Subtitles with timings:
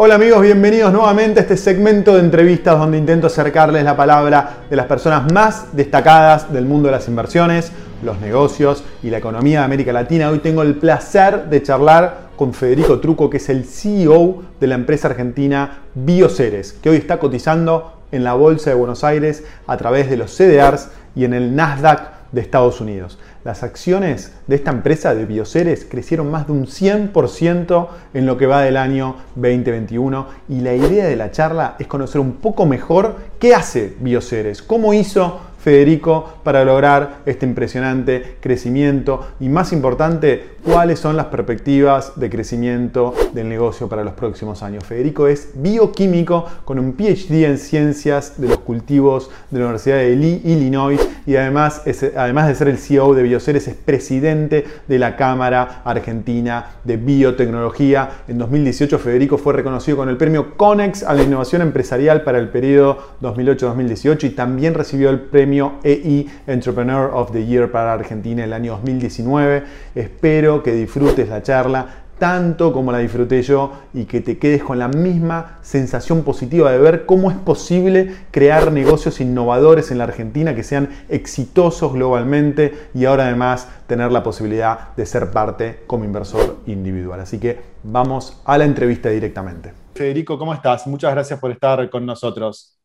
[0.00, 4.76] Hola amigos, bienvenidos nuevamente a este segmento de entrevistas donde intento acercarles la palabra de
[4.76, 9.64] las personas más destacadas del mundo de las inversiones, los negocios y la economía de
[9.64, 10.30] América Latina.
[10.30, 14.76] Hoy tengo el placer de charlar con Federico Truco, que es el CEO de la
[14.76, 20.08] empresa argentina Bioceres, que hoy está cotizando en la Bolsa de Buenos Aires a través
[20.08, 23.18] de los CDRs y en el Nasdaq de Estados Unidos.
[23.44, 28.46] Las acciones de esta empresa de Bioceres crecieron más de un 100% en lo que
[28.46, 33.16] va del año 2021 y la idea de la charla es conocer un poco mejor
[33.38, 41.00] qué hace Bioceres, cómo hizo Federico para lograr este impresionante crecimiento y más importante, cuáles
[41.00, 44.84] son las perspectivas de crecimiento del negocio para los próximos años.
[44.84, 50.12] Federico es bioquímico con un PhD en ciencias de los cultivos de la Universidad de
[50.12, 51.82] Illinois y además,
[52.16, 58.10] además de ser el CEO de Bioceres es presidente de la Cámara Argentina de Biotecnología.
[58.28, 62.48] En 2018 Federico fue reconocido con el premio CONEX a la innovación empresarial para el
[62.48, 68.52] periodo 2008-2018 y también recibió el premio EI Entrepreneur of the Year para Argentina el
[68.52, 69.64] año 2019.
[69.94, 71.86] Espero que disfrutes la charla
[72.18, 76.78] tanto como la disfruté yo y que te quedes con la misma sensación positiva de
[76.78, 83.04] ver cómo es posible crear negocios innovadores en la Argentina que sean exitosos globalmente y
[83.04, 87.20] ahora además tener la posibilidad de ser parte como inversor individual.
[87.20, 89.72] Así que vamos a la entrevista directamente.
[89.94, 90.86] Federico, ¿cómo estás?
[90.86, 92.77] Muchas gracias por estar con nosotros.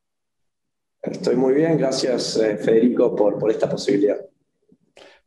[1.04, 4.16] Estoy muy bien, gracias eh, Federico por, esta posibilidad.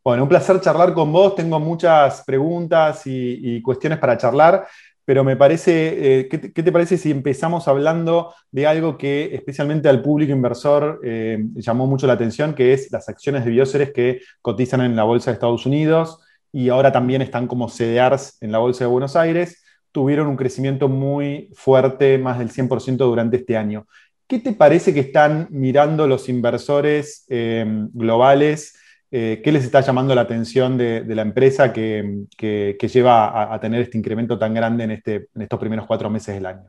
[0.02, 1.34] Bueno, un placer charlar con vos.
[1.34, 4.66] Tengo muchas preguntas y, cuestiones para charlar,
[5.04, 10.00] pero me parece, eh, ¿qué, te, parece si empezamos hablando de algo que especialmente al
[10.00, 14.80] público inversor eh, llamó mucho la atención, que es las acciones de Bioceres que cotizan
[14.80, 16.20] en la Bolsa de Estados Unidos
[16.52, 19.62] y ahora también están como CDRs en la Bolsa de Buenos Aires?
[19.92, 23.86] Tuvieron un crecimiento muy fuerte, más del 100% durante este año.
[24.28, 28.74] ¿Qué te parece que están mirando los inversores eh, globales?
[29.08, 32.26] Eh, ¿Qué les está llamando la atención de, la empresa que,
[32.92, 36.68] lleva a, tener este incremento tan grande este, en estos primeros cuatro meses del año?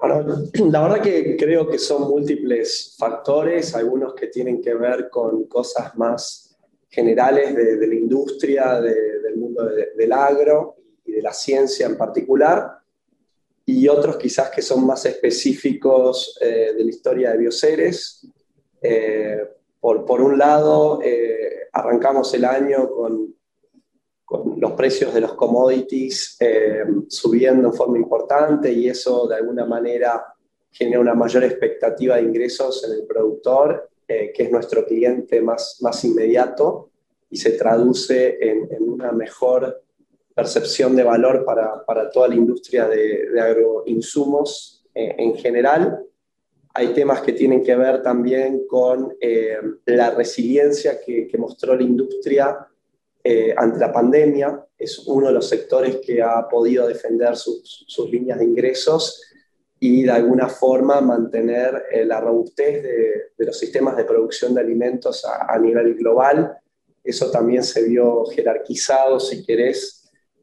[0.00, 0.24] Bueno,
[0.70, 5.94] la verdad que creo que son múltiples factores, algunos que tienen que ver con cosas
[5.96, 6.56] más
[6.88, 12.78] generales de, la industria, del mundo del agro y de la ciencia en particular,
[13.68, 18.24] y otros quizás que son más específicos eh, de la historia de Bioceres.
[18.80, 19.38] Eh,
[19.80, 23.34] por, por, un lado, eh, arrancamos el año con,
[24.24, 26.38] con, los precios de los commodities
[27.08, 30.24] subiendo en forma importante y eso de alguna manera
[30.70, 36.04] genera una mayor expectativa de ingresos en el productor, que es nuestro cliente más, más
[36.04, 36.90] inmediato,
[37.30, 39.82] y se traduce en, en una mejor
[40.36, 46.04] percepción de valor para, para toda la industria de, de agroinsumos eh, en general.
[46.74, 52.68] Hay temas que tienen que ver también con eh, la resiliencia que, mostró la industria
[53.24, 54.62] eh, ante la pandemia.
[54.76, 59.22] Es uno de los sectores que ha podido defender sus, sus líneas de ingresos
[59.80, 65.24] y de alguna forma mantener la robustez de, de, los sistemas de producción de alimentos
[65.24, 66.58] a, a nivel global.
[67.02, 69.95] Eso también se vio jerarquizado, si querés,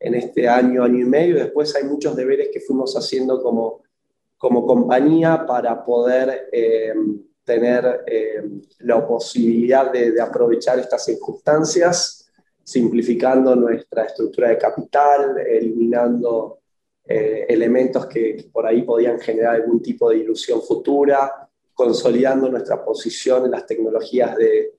[0.04, 1.36] en este año, año y medio.
[1.36, 3.84] Después hay muchos deberes que fuimos haciendo como,
[4.38, 6.94] como compañía para poder eh,
[7.46, 8.44] tener eh,
[8.80, 12.30] la posibilidad de, aprovechar estas circunstancias,
[12.62, 16.60] simplificando nuestra estructura de capital, eliminando
[17.06, 23.46] eh, elementos que, por ahí podían generar algún tipo de ilusión futura, consolidando nuestra posición
[23.46, 24.74] en las tecnologías de,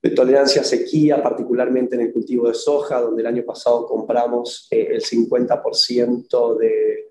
[0.00, 4.68] de tolerancia a sequía, particularmente en el cultivo de soja, donde el año pasado compramos
[4.70, 7.04] eh, el 50% de,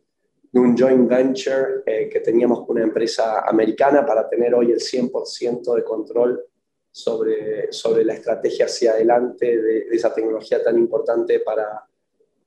[0.53, 5.75] un joint venture eh, que teníamos con una empresa americana para tener hoy el 100%
[5.75, 6.42] de control
[6.90, 11.86] sobre, sobre la estrategia hacia adelante de, esa tecnología tan importante para,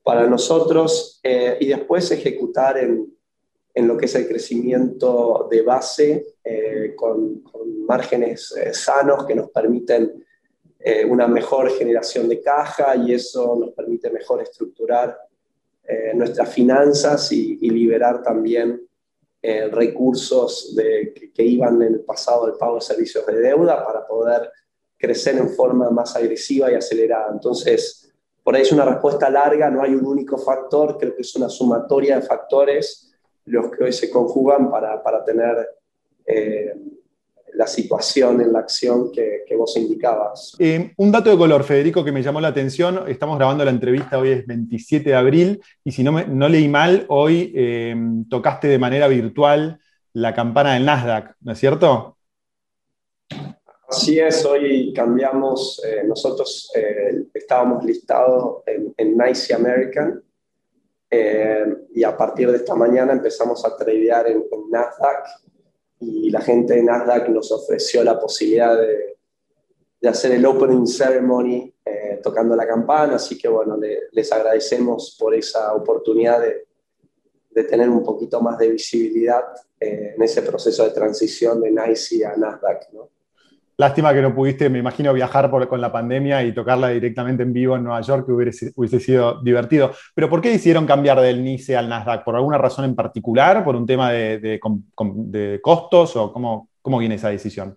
[0.03, 3.15] para nosotros eh, y después ejecutar en,
[3.75, 6.27] en, lo que es el crecimiento de base
[6.97, 10.25] con, con, márgenes sanos que nos permiten
[10.83, 15.15] eh, una mejor generación de caja y eso nos permite mejor estructurar
[15.85, 18.81] eh, nuestras finanzas y, liberar también
[19.43, 24.07] eh, recursos de, que, iban en el pasado del pago de servicios de deuda para
[24.07, 24.51] poder
[24.97, 27.31] crecer en forma más agresiva y acelerada.
[27.31, 28.11] Entonces,
[28.43, 31.51] por ahí es una respuesta larga, no hay un único factor, creo que es una
[31.51, 33.13] sumatoria de factores
[33.45, 35.69] los que hoy se conjugan para, para tener
[37.55, 40.57] la situación en la acción que, vos indicabas.
[40.59, 44.19] Eh, un dato de color, Federico, que me llamó la atención, estamos grabando la entrevista,
[44.19, 47.95] hoy es 27 de abril, y si no, me, no leí mal, hoy eh,
[48.31, 49.79] tocaste de manera virtual
[50.15, 52.17] la campana del Nasdaq, ¿no es cierto?
[53.89, 56.73] Así es, hoy cambiamos, eh, nosotros
[57.35, 60.23] estábamos listados en, en NICE American,
[61.93, 65.27] y a partir de esta mañana empezamos a tradear en, en Nasdaq
[66.01, 69.19] y la gente de Nasdaq nos ofreció la posibilidad de,
[70.01, 73.79] de hacer el opening ceremony eh, tocando la campana, así que bueno,
[74.13, 76.67] les agradecemos por esa oportunidad de,
[77.51, 79.45] de tener un poquito más de visibilidad
[79.79, 82.93] eh, en ese proceso de transición de NICE a Nasdaq.
[82.93, 83.11] ¿no?
[83.81, 87.77] Lástima que no pudiste, me imagino, viajar con la pandemia y tocarla directamente en vivo
[87.77, 89.93] en Nueva York, que hubiese, hubiese, sido divertido.
[90.15, 92.23] Pero ¿por qué decidieron cambiar del NICE al Nasdaq?
[92.23, 93.65] ¿Por alguna razón en particular?
[93.65, 94.61] ¿Por un tema de,
[95.63, 96.15] costos?
[96.17, 97.75] ¿O cómo, cómo viene esa decisión?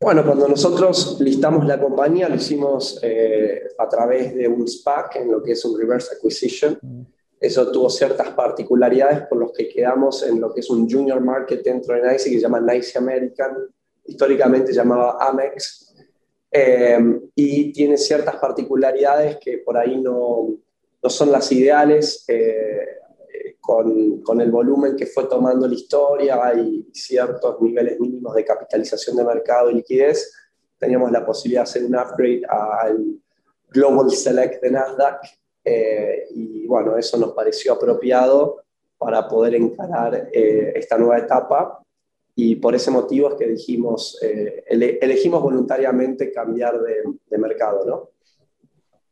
[0.00, 5.32] Bueno, cuando nosotros listamos la compañía, lo hicimos eh, a través de un SPAC, en
[5.32, 6.78] lo que es un reverse acquisition.
[6.80, 7.00] Mm.
[7.40, 11.64] Eso tuvo ciertas particularidades por los que quedamos en lo que es un junior market
[11.64, 13.56] dentro de NICE que se llama NICE American,
[14.06, 15.86] históricamente llamaba Amex,
[16.58, 20.56] eh, y tiene ciertas particularidades que por ahí no,
[21.02, 22.98] no son las ideales eh,
[23.60, 29.16] con, con, el volumen que fue tomando la historia y ciertos niveles mínimos de capitalización
[29.16, 30.32] de mercado y liquidez.
[30.78, 33.20] Teníamos la posibilidad de hacer un upgrade al
[33.68, 35.26] Global Select de Nasdaq
[35.62, 38.62] eh, y bueno, eso nos pareció apropiado
[38.96, 41.85] para poder encarar esta nueva etapa
[42.38, 48.10] y por ese motivo es que dijimos, eh, elegimos voluntariamente cambiar de, mercado, ¿no?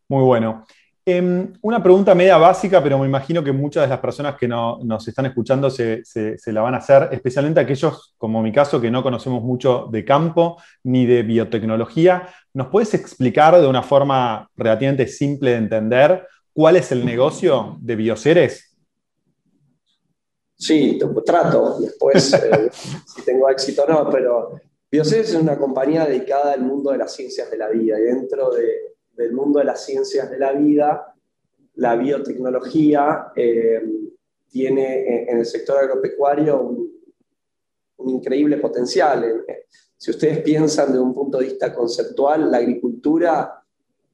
[0.09, 0.67] Muy bueno.
[1.06, 5.09] Em, una pregunta media básica, pero me imagino que muchas de las personas que nos
[5.09, 6.03] están escuchando se,
[6.47, 10.59] la van a hacer, especialmente aquellos, como mi caso, que no conocemos mucho de campo
[10.82, 12.29] ni de biotecnología.
[12.53, 17.97] ¿Nos puedes explicar de una forma relativamente simple de entender cuál es el negocio de
[17.97, 18.74] Bioceres?
[20.56, 24.60] Sí, trato, después eh, si tengo éxito o no, pero
[24.90, 28.50] Bioceres es una compañía dedicada al mundo de las ciencias de la vida y dentro
[28.52, 31.14] del mundo de las ciencias de la vida,
[31.74, 33.82] la biotecnología eh,
[34.48, 36.94] tiene en el sector agropecuario un,
[38.06, 39.44] increíble potencial.
[39.96, 43.63] Si ustedes piensan de un punto de vista conceptual, la agricultura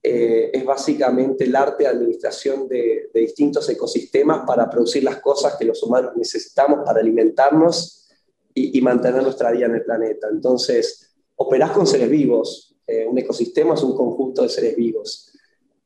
[0.03, 5.67] eh, es básicamente el arte de administración de, distintos ecosistemas para producir las cosas que
[5.67, 8.09] los humanos necesitamos para alimentarnos
[8.55, 10.29] y, mantener nuestra vida en el planeta.
[10.31, 12.75] Entonces, operás con seres vivos.
[12.87, 15.33] Eh, un ecosistema es un conjunto de seres vivos.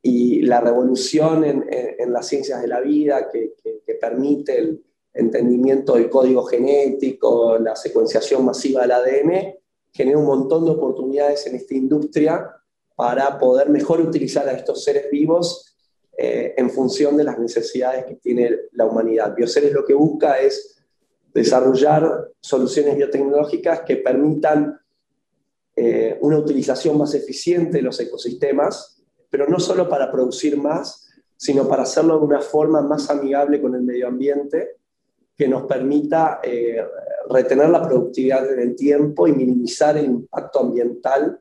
[0.00, 6.11] Y la revolución en, las ciencias de la vida que, que permite el entendimiento del
[6.11, 9.55] código genético, la secuenciación masiva del ADN,
[9.93, 12.50] genera un montón de oportunidades en esta industria
[12.94, 15.76] para poder mejor utilizar a estos seres vivos
[16.17, 19.35] eh, en función de las necesidades que tiene la humanidad.
[19.35, 20.81] Bioceres lo que busca es
[21.32, 24.79] desarrollar soluciones biotecnológicas que permitan
[25.75, 31.67] eh, una utilización más eficiente de los ecosistemas, pero no solo para producir más, sino
[31.67, 34.76] para hacerlo de una forma más amigable con el medio ambiente,
[35.37, 36.81] que nos permita eh,
[37.29, 41.40] retener la productividad en el tiempo y minimizar el impacto ambiental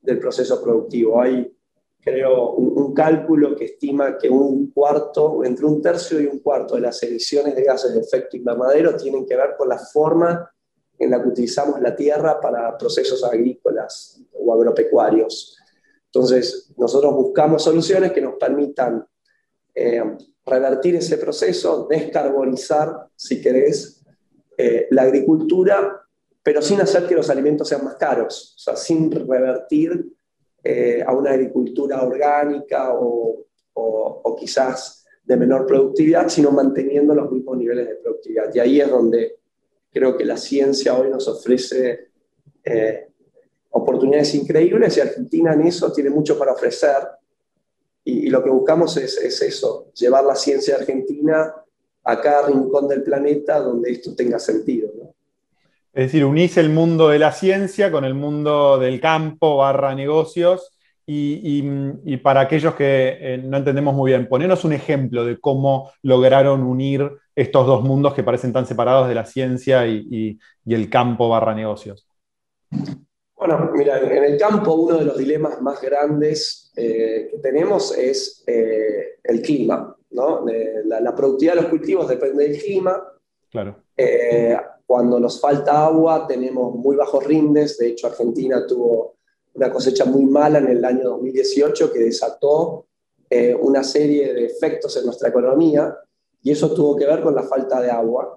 [0.00, 1.20] del proceso productivo.
[1.20, 1.56] Hay,
[2.00, 6.82] creo, un, cálculo que estima que un cuarto, entre un tercio y un cuarto de
[6.82, 10.50] las emisiones de gases de efecto invernadero tienen que ver con la forma
[10.98, 15.56] en la que utilizamos la tierra para procesos agrícolas o agropecuarios.
[16.06, 19.06] Entonces, nosotros buscamos soluciones que nos permitan
[19.74, 20.02] eh,
[20.44, 24.04] revertir ese proceso, descarbonizar, si querés,
[24.58, 26.02] eh, la agricultura
[26.42, 30.06] pero sin hacer que los alimentos sean más caros, o sea, sin revertir
[30.62, 37.58] eh, a una agricultura orgánica o, o, quizás de menor productividad, sino manteniendo los mismos
[37.58, 38.54] niveles de productividad.
[38.54, 39.38] Y ahí es donde
[39.92, 42.10] creo que la ciencia hoy nos ofrece
[42.64, 43.08] eh,
[43.70, 47.08] oportunidades increíbles y Argentina en eso tiene mucho para ofrecer.
[48.04, 51.54] Y, y lo que buscamos es, es, eso, llevar la ciencia argentina
[52.02, 54.90] a cada rincón del planeta donde esto tenga sentido.
[54.96, 55.14] ¿no?
[55.92, 60.76] Es decir, unís el mundo de la ciencia con el mundo del campo barra negocios.
[61.12, 66.62] Y, para aquellos que eh, no entendemos muy bien, ponenos un ejemplo de cómo lograron
[66.62, 71.52] unir estos dos mundos que parecen tan separados de la ciencia y, el campo barra
[71.52, 72.06] negocios.
[73.34, 78.44] Bueno, mira, en el campo uno de los dilemas más grandes eh, que tenemos es
[78.46, 79.96] eh, el clima.
[80.10, 80.44] ¿no?
[80.84, 83.02] La, la, productividad de los cultivos depende del clima.
[83.50, 83.82] Claro
[84.90, 89.18] cuando nos falta agua tenemos muy bajos rindes, de hecho Argentina tuvo
[89.54, 92.86] una cosecha muy mala en el año 2018 que desató
[93.30, 95.96] eh, una serie de efectos en nuestra economía
[96.42, 98.36] y eso tuvo que ver con la falta de agua.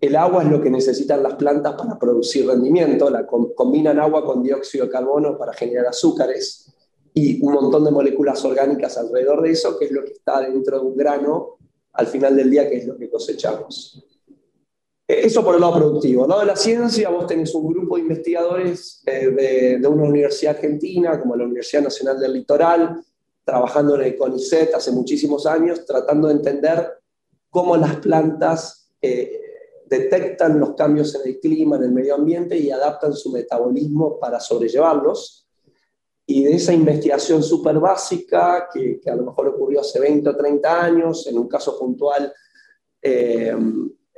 [0.00, 4.42] El agua es lo que necesitan las plantas para producir rendimiento, la combinan agua con
[4.42, 6.72] dióxido de carbono para generar azúcares
[7.12, 10.80] y un montón de moléculas orgánicas alrededor de eso, que es lo que está dentro
[10.80, 11.58] de un grano
[11.92, 14.02] al final del día, que es lo que cosechamos.
[15.20, 16.26] Eso por el lado productivo.
[16.26, 21.20] Lado de la ciencia, vos tenés un grupo de investigadores eh, de, una universidad argentina,
[21.20, 23.04] como la Universidad Nacional del Litoral,
[23.44, 26.92] trabajando en el CONICET hace muchísimos años, tratando de entender
[27.50, 29.38] cómo las plantas eh,
[29.86, 34.40] detectan los cambios en el clima, en el medio ambiente y adaptan su metabolismo para
[34.40, 35.46] sobrellevarlos.
[36.24, 40.36] Y de esa investigación súper básica, que, que, a lo mejor ocurrió hace 20 o
[40.36, 42.32] 30 años, en un caso puntual,
[43.02, 43.54] eh,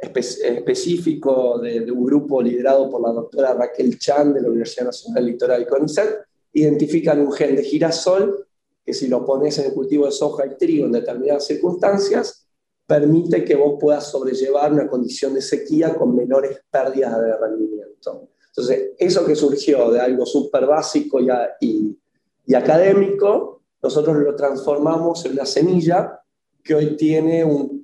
[0.04, 5.62] específico de, un grupo liderado por la doctora Raquel Chan de la Universidad Nacional Litoral
[5.62, 6.18] y CONICET,
[6.52, 8.46] identifican un gen de girasol
[8.84, 12.46] que si lo pones en el cultivo de soja y trigo en determinadas circunstancias,
[12.86, 18.28] permite que vos puedas sobrellevar una condición de sequía con menores pérdidas de rendimiento.
[18.48, 21.28] Entonces, eso que surgió de algo súper básico y,
[21.60, 21.98] y,
[22.46, 26.20] y académico, nosotros lo transformamos en una semilla
[26.62, 27.83] que hoy tiene un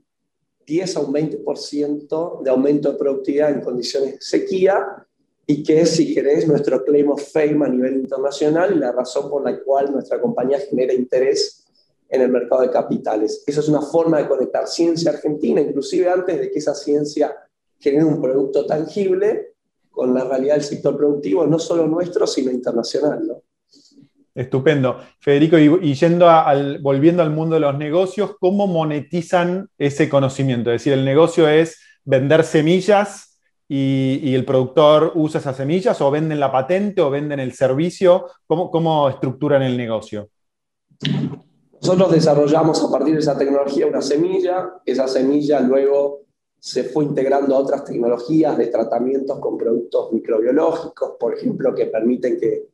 [0.70, 5.04] 10 a un 20% de aumento de productividad en condiciones de sequía
[5.44, 9.28] y que es, si querés, nuestro claim of fame a nivel internacional y la razón
[9.28, 11.66] por la cual nuestra compañía genera interés
[12.08, 13.42] en el mercado de capitales.
[13.44, 17.34] Eso es una forma de conectar ciencia argentina, inclusive antes de que esa ciencia
[17.80, 19.54] genere un producto tangible,
[19.90, 23.26] con la realidad del sector productivo, no solo nuestro, sino internacional.
[23.26, 23.42] ¿no?
[24.34, 25.00] Estupendo.
[25.18, 30.70] Federico, y, yendo al, volviendo al mundo de los negocios, ¿cómo monetizan ese conocimiento?
[30.70, 36.40] Es decir, el negocio es vender semillas y, el productor usa esas semillas o venden
[36.40, 38.26] la patente o venden el servicio.
[38.46, 40.28] ¿Cómo, cómo estructuran el negocio?
[41.80, 46.20] Nosotros desarrollamos a partir de esa tecnología una semilla, esa semilla luego
[46.58, 52.38] se fue integrando a otras tecnologías de tratamientos con productos microbiológicos, por ejemplo, que permiten
[52.38, 52.68] que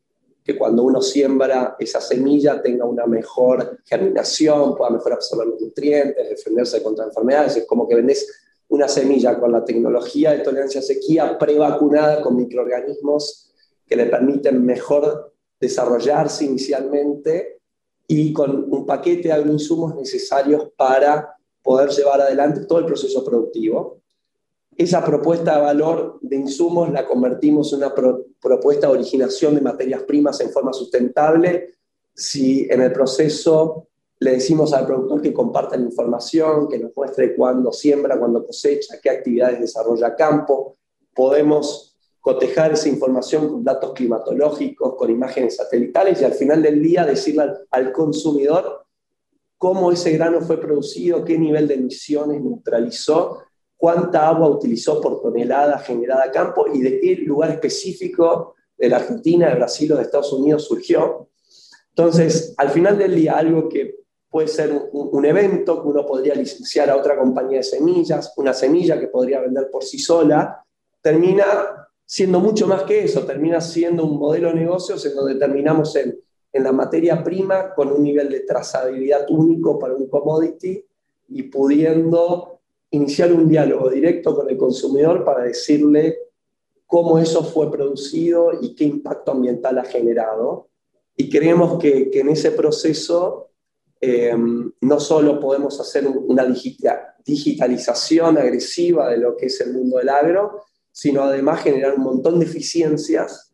[0.46, 6.28] que cuando uno siembra esa semilla tenga una mejor germinación, pueda mejor absorber los nutrientes,
[6.28, 7.56] defenderse contra enfermedades.
[7.56, 8.32] Es como que vendés
[8.68, 13.52] una semilla con la tecnología de tolerancia a sequía prevacunada con microorganismos
[13.84, 17.58] que le permiten mejor desarrollarse inicialmente
[18.06, 24.00] y con un paquete de agroinsumos necesarios para poder llevar adelante todo el proceso productivo
[24.76, 27.94] esa propuesta de valor de insumos la convertimos en una
[28.40, 31.74] propuesta de originación de materias primas en forma sustentable.
[32.14, 33.88] Si en el proceso
[34.18, 38.98] le decimos al productor que comparta la información, que nos muestre cuándo siembra, cuándo cosecha,
[39.02, 40.76] qué actividades desarrolla a campo,
[41.14, 47.04] podemos cotejar esa información con datos climatológicos, con imágenes satelitales y al final del día
[47.04, 48.84] decirle al, al consumidor
[49.58, 53.45] cómo ese grano fue producido, qué nivel de emisiones neutralizó
[53.76, 58.96] cuánta agua utilizó por tonelada generada a campo y de qué lugar específico de la
[58.96, 61.28] Argentina, de Brasil o de Estados Unidos surgió.
[61.90, 63.96] Entonces, al final del día, algo que
[64.30, 68.52] puede ser un, un, evento que uno podría licenciar a otra compañía de semillas, una
[68.52, 70.62] semilla que podría vender por sí sola,
[71.00, 71.44] termina
[72.04, 76.18] siendo mucho más que eso, termina siendo un modelo de negocios en donde terminamos en,
[76.52, 80.84] en la materia prima con un nivel de trazabilidad único para un commodity
[81.28, 82.55] y pudiendo
[82.90, 86.18] iniciar un diálogo directo con el consumidor para decirle
[86.86, 90.68] cómo eso fue producido y qué impacto ambiental ha generado.
[91.16, 93.50] Y creemos que, en ese proceso
[94.00, 94.34] eh,
[94.80, 96.46] no solo podemos hacer una
[97.24, 100.62] digitalización agresiva de lo que es el mundo del agro,
[100.92, 103.52] sino además generar un montón de eficiencias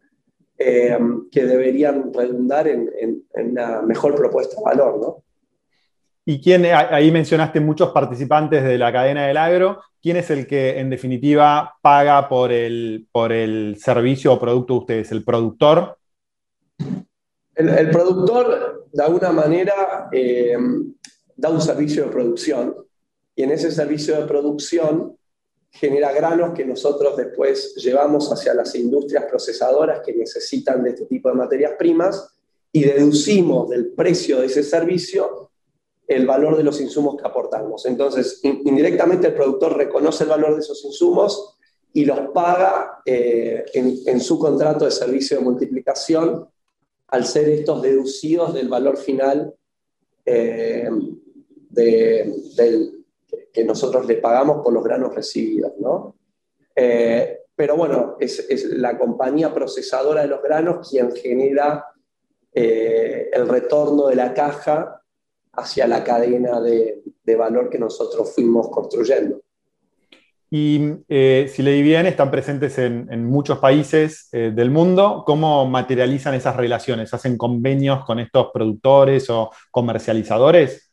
[0.58, 0.98] eh,
[1.30, 5.00] que deberían redundar en, en, en, una mejor propuesta de valor.
[5.00, 5.24] ¿no?
[6.24, 10.78] ¿Y quién, ahí mencionaste muchos participantes de la cadena del agro, quién es el que
[10.78, 15.12] en definitiva paga por el, por el servicio o producto de ustedes?
[15.12, 15.98] ¿El productor?
[17.54, 20.56] El, productor, de alguna manera, eh,
[21.36, 22.74] da un servicio de producción
[23.34, 25.16] y en ese servicio de producción
[25.70, 31.30] genera granos que nosotros después llevamos hacia las industrias procesadoras que necesitan de este tipo
[31.30, 32.32] de materias primas
[32.70, 35.51] y deducimos del precio de ese servicio
[36.06, 37.87] el valor de los insumos que aportamos.
[37.87, 41.59] Entonces, indirectamente el productor reconoce el valor de esos insumos
[41.92, 46.49] y los paga eh, en, su contrato de servicio de multiplicación
[47.09, 49.54] al ser estos deducidos del valor final
[50.25, 50.88] eh,
[51.68, 52.92] de,
[53.52, 55.73] que nosotros le pagamos por los granos recibidos.
[55.78, 56.16] ¿no?
[56.75, 61.87] Eh, pero bueno, es, la compañía procesadora de los granos quien genera
[62.54, 65.01] el retorno de la caja
[65.52, 67.02] hacia la cadena de,
[67.37, 69.40] valor que nosotros fuimos construyendo.
[70.50, 75.23] Y eh, si le bien, están presentes en, muchos países eh, del mundo.
[75.26, 77.14] ¿Cómo materializan esas relaciones?
[77.14, 80.92] ¿Hacen convenios con estos productores o comercializadores?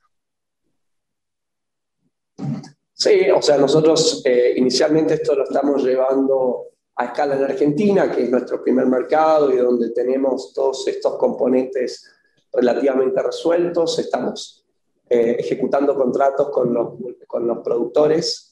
[2.94, 8.24] Sí, o sea, nosotros eh, inicialmente esto lo estamos llevando a escala en Argentina, que
[8.24, 12.10] es nuestro primer mercado y donde tenemos todos estos componentes
[12.54, 14.00] relativamente resueltos.
[14.00, 14.66] Estamos
[15.10, 16.94] eh, ejecutando contratos con los,
[17.28, 18.50] con los productores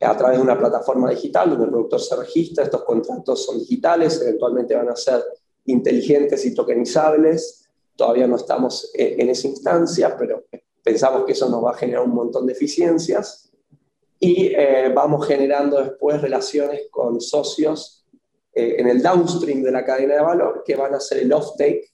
[0.00, 2.64] a través de una plataforma digital donde el productor se registra.
[2.64, 5.22] Estos contratos son digitales, eventualmente van a ser
[5.66, 7.68] inteligentes y tokenizables.
[7.96, 10.44] Todavía no estamos eh, en esa instancia, pero
[10.82, 13.50] pensamos que eso nos va a generar un montón de eficiencias
[14.18, 18.04] y eh, vamos generando después relaciones con socios
[18.52, 21.93] eh, en el downstream de la cadena de valor que van a hacer el offtake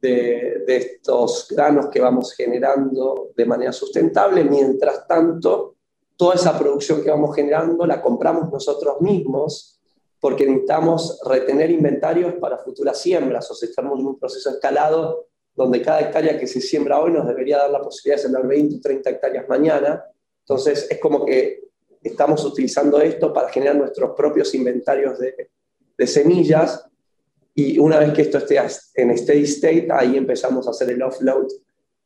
[0.00, 4.44] de, estos granos que vamos generando de manera sustentable.
[4.44, 5.76] Mientras tanto,
[6.16, 9.80] toda esa producción que vamos generando la compramos nosotros mismos
[10.20, 15.80] porque necesitamos retener inventarios para futuras siembras, o sea, estamos en un proceso escalado donde
[15.80, 18.80] cada hectárea que se siembra hoy nos debería dar la posibilidad de sembrar 20 o
[18.80, 20.04] 30 hectáreas mañana,
[20.50, 21.62] entonces, es como que
[22.02, 25.48] estamos utilizando esto para generar nuestros propios inventarios de,
[26.08, 26.89] semillas
[27.60, 28.58] y una vez que esto esté
[28.94, 31.46] en steady state, ahí empezamos a hacer el offload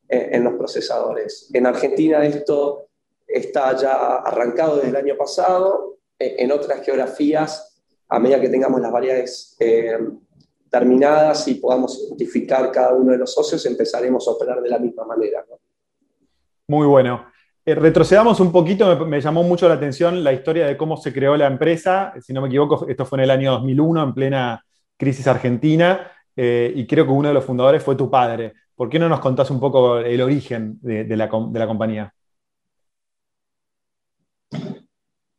[0.09, 1.49] eh, en, los procesadores.
[1.53, 2.87] En Argentina esto
[3.25, 8.81] está ya arrancado desde el año pasado, eh, en otras geografías, a medida que tengamos
[8.81, 9.97] las variedades eh,
[10.69, 15.05] terminadas y podamos identificar cada uno de los socios, empezaremos a operar de la misma
[15.05, 15.45] manera.
[16.67, 17.27] Muy bueno.
[17.65, 21.47] Retrocedamos un poquito, me, llamó mucho la atención la historia de cómo se creó la
[21.47, 22.13] empresa.
[22.21, 24.64] Si no me equivoco, esto fue en el año 2001, en plena
[24.97, 28.53] crisis argentina, eh, y creo que uno de los fundadores fue tu padre.
[28.75, 32.13] ¿Por qué no nos contás un poco el origen de, la, compañía?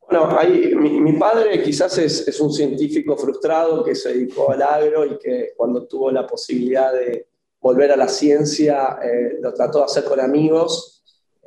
[0.09, 0.39] Bueno,
[0.81, 5.87] mi, padre quizás es, un científico frustrado que se dedicó al agro y que cuando
[5.87, 7.27] tuvo la posibilidad de
[7.61, 10.97] volver a la ciencia eh, lo trató de hacer con amigos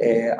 [0.02, 0.32] eh,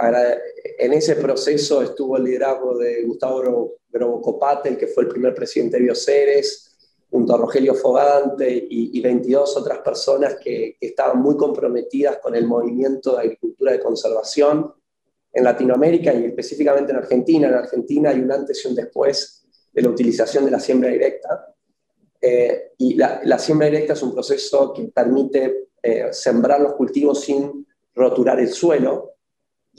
[0.78, 5.84] en ese proceso estuvo el liderazgo de Gustavo Grobocopatel, que fue el primer presidente de
[5.84, 6.69] Bioceres,
[7.10, 13.14] junto a Rogelio Fogante y, 22 otras personas que, estaban muy comprometidas con el movimiento
[13.14, 14.74] de agricultura de conservación
[15.32, 17.48] en Latinoamérica y específicamente en Argentina.
[17.48, 21.56] En Argentina hay un antes y un después de la utilización de la siembra directa.
[22.22, 27.66] Eh, y la, siembra directa es un proceso que permite eh, sembrar los cultivos sin
[27.96, 29.16] roturar el suelo,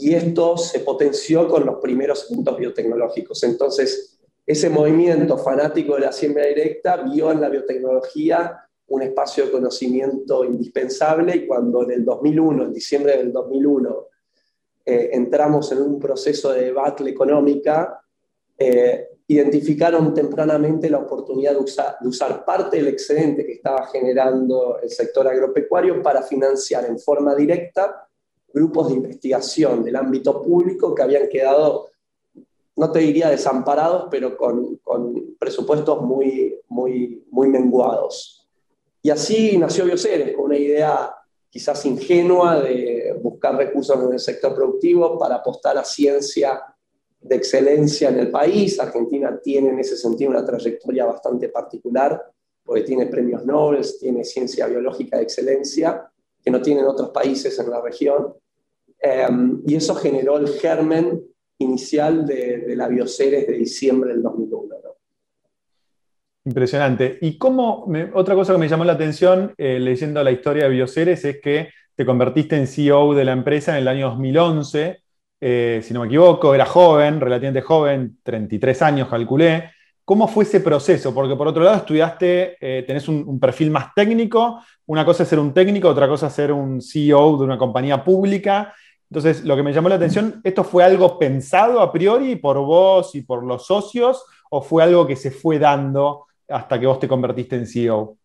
[0.00, 3.42] y esto se potenció con los primeros puntos biotecnológicos.
[3.44, 9.52] Entonces, ese movimiento fanático de la siembra directa vio en la biotecnología un espacio de
[9.52, 14.06] conocimiento indispensable y cuando en el 2001, en diciembre del 2001,
[14.84, 18.02] eh, entramos en un proceso de debate económica,
[18.58, 24.80] eh, identificaron tempranamente la oportunidad de usar, de usar parte del excedente que estaba generando
[24.82, 28.08] el sector agropecuario para financiar en forma directa
[28.52, 31.89] grupos de investigación del ámbito público que habían quedado,
[32.80, 34.80] no te diría desamparados, pero con,
[35.38, 38.48] presupuestos muy, muy, muy menguados.
[39.02, 41.14] Y así nació Bioceres, con una idea
[41.50, 46.62] quizás ingenua de buscar recursos en el sector productivo para apostar a ciencia
[47.20, 48.80] de excelencia en el país.
[48.80, 52.32] Argentina tiene en ese sentido una trayectoria bastante particular,
[52.64, 56.10] porque tiene premios Nobel, tiene ciencia biológica de excelencia,
[56.42, 58.32] que no tienen otros países en la región.
[58.98, 61.29] Em, y eso generó el germen
[61.60, 64.76] inicial de, la Bioceres de diciembre del 2001.
[66.44, 67.18] Impresionante.
[67.20, 71.24] Y cómo, otra cosa que me llamó la atención eh, leyendo la historia de Bioceres
[71.24, 75.02] es que te convertiste en CEO de la empresa en el año 2011,
[75.42, 79.70] eh, si no me equivoco, era joven, relativamente joven, 33 años calculé.
[80.04, 81.14] ¿Cómo fue ese proceso?
[81.14, 85.38] Porque por otro lado estudiaste, eh, tenés un, perfil más técnico, una cosa es ser
[85.38, 88.74] un técnico, otra cosa es ser un CEO de una compañía pública.
[89.10, 93.12] Entonces, lo que me llamó la atención, ¿esto fue algo pensado a priori por vos
[93.16, 97.08] y por los socios o fue algo que se fue dando hasta que vos te
[97.08, 98.16] convertiste en CEO?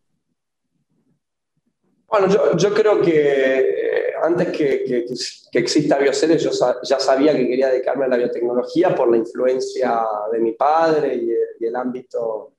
[2.07, 5.05] Bueno, yo, creo que eh, antes que,
[5.53, 6.51] exista Bioceres, yo
[6.83, 11.65] ya sabía que quería dedicarme a la biotecnología por la influencia de mi padre y
[11.65, 12.54] el ámbito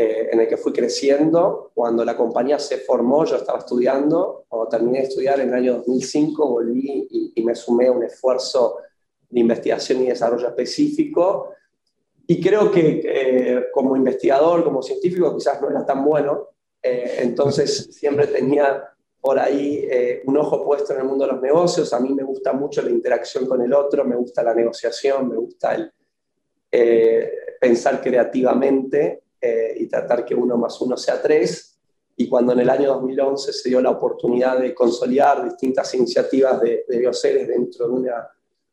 [0.00, 1.72] eh, en el que fui creciendo.
[1.74, 4.44] Cuando la compañía se formó, yo estaba estudiando.
[4.46, 8.76] Cuando terminé de estudiar en el año 2005, volví y, me sumé a un esfuerzo
[9.28, 11.50] de investigación y desarrollo específico.
[12.28, 17.88] y creo que eh, como investigador, como científico, quizás no era tan bueno, eh, entonces
[17.90, 18.84] siempre tenía
[19.20, 21.92] por ahí eh, un ojo puesto en el mundo de los negocios.
[21.92, 25.36] A mí me gusta mucho la interacción con el otro, me gusta la negociación, me
[25.36, 25.92] gusta el
[27.58, 31.78] pensar creativamente y tratar que uno más uno sea tres.
[32.16, 36.84] Y cuando en el año 2011 se dio la oportunidad de consolidar distintas iniciativas de,
[36.88, 38.28] de bioseres dentro de una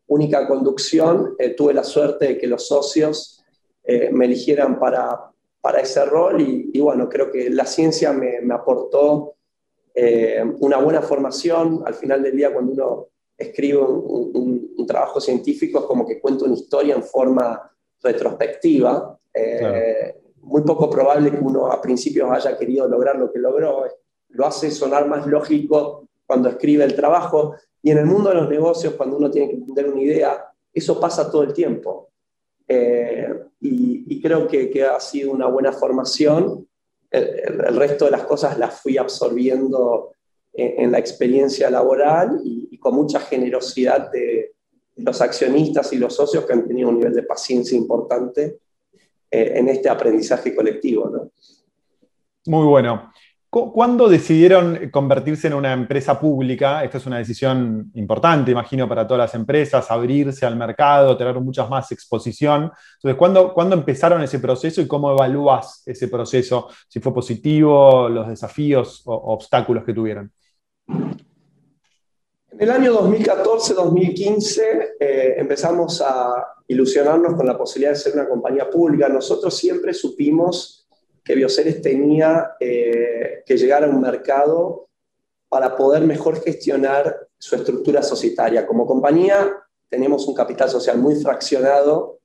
[0.07, 3.43] única conducción, tuve la suerte de que los socios
[3.83, 8.53] eh, me eligieran para, para ese rol y, bueno, creo que la ciencia me, me
[8.53, 9.35] aportó
[9.93, 11.83] eh, una buena formación.
[11.85, 16.45] Al final del día, cuando uno escribe un, un, trabajo científico, es como que cuenta
[16.45, 19.19] una historia en forma retrospectiva.
[19.33, 20.15] Eh,
[20.45, 23.85] muy poco probable que uno a principios haya querido lograr lo que logró.
[24.29, 27.55] Lo hace sonar más lógico cuando escribe el trabajo.
[27.81, 30.99] Y en el mundo de los negocios, cuando uno tiene que entender una idea, eso
[30.99, 32.09] pasa todo el tiempo.
[32.67, 36.67] Eh, y, creo que, ha sido una buena formación.
[37.09, 40.11] El, resto de las cosas las fui absorbiendo
[40.53, 44.53] en, la experiencia laboral y, con mucha generosidad de,
[44.97, 48.59] los accionistas y los socios que han tenido un nivel de paciencia importante
[49.31, 51.09] en este aprendizaje colectivo.
[51.09, 51.31] ¿no?
[52.45, 53.11] Muy bueno.
[53.49, 56.83] ¿Cuándo decidieron convertirse en una empresa pública?
[56.83, 61.65] Esta es una decisión importante, imagino, para todas las empresas, abrirse al mercado, tener mucha
[61.65, 62.69] más exposición.
[62.95, 66.67] Entonces, ¿cuándo, ¿cuándo empezaron ese proceso y cómo evalúas ese proceso?
[66.89, 70.29] Si fue positivo, los desafíos o obstáculos que tuvieron.
[72.57, 78.69] En el año 2014-2015 eh, empezamos a ilusionarnos con la posibilidad de ser una compañía
[78.69, 79.09] pública.
[79.09, 80.87] Nosotros siempre supimos
[81.21, 84.87] que Bioceres tenía eh, que llegar a un mercado
[85.49, 88.65] para poder mejor gestionar su estructura societaria.
[88.65, 89.53] Como compañía
[89.89, 92.19] tenemos un capital social muy fraccionado.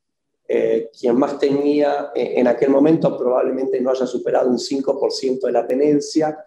[0.46, 5.52] Eh, quien más tenía eh, en aquel momento probablemente no haya superado un 5% de
[5.52, 6.38] la tenencia.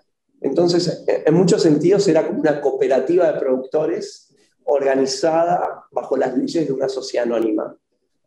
[0.43, 6.73] Entonces, en muchos sentidos era como una cooperativa de productores organizada bajo las leyes de
[6.73, 7.75] una sociedad anónima.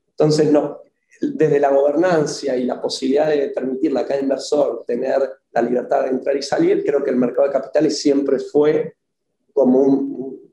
[0.08, 0.80] Entonces, no,
[1.20, 5.20] desde la gobernancia y la posibilidad de permitirle a cada inversor tener
[5.52, 8.96] la libertad de entrar y salir, creo que el mercado de capitales siempre fue
[9.52, 10.52] como un,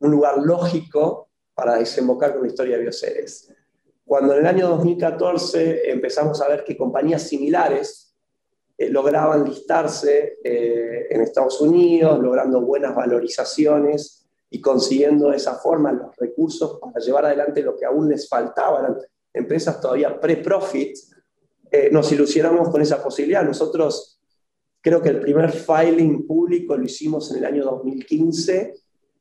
[0.00, 3.54] un lugar lógico para desembocar con la historia de bioseres.
[4.04, 8.07] Cuando en el año 2014 empezamos a ver que compañías similares
[8.80, 15.90] eh, lograban listarse eh, en Estados Unidos, logrando buenas valorizaciones y consiguiendo de esa forma
[15.90, 18.96] los recursos para llevar adelante lo que aún les faltaba,
[19.34, 20.96] empresas todavía pre-profit,
[21.72, 23.42] eh, nos ilusionamos con esa posibilidad.
[23.42, 24.20] Nosotros
[24.80, 28.74] creo que el primer filing público lo hicimos en el año 2015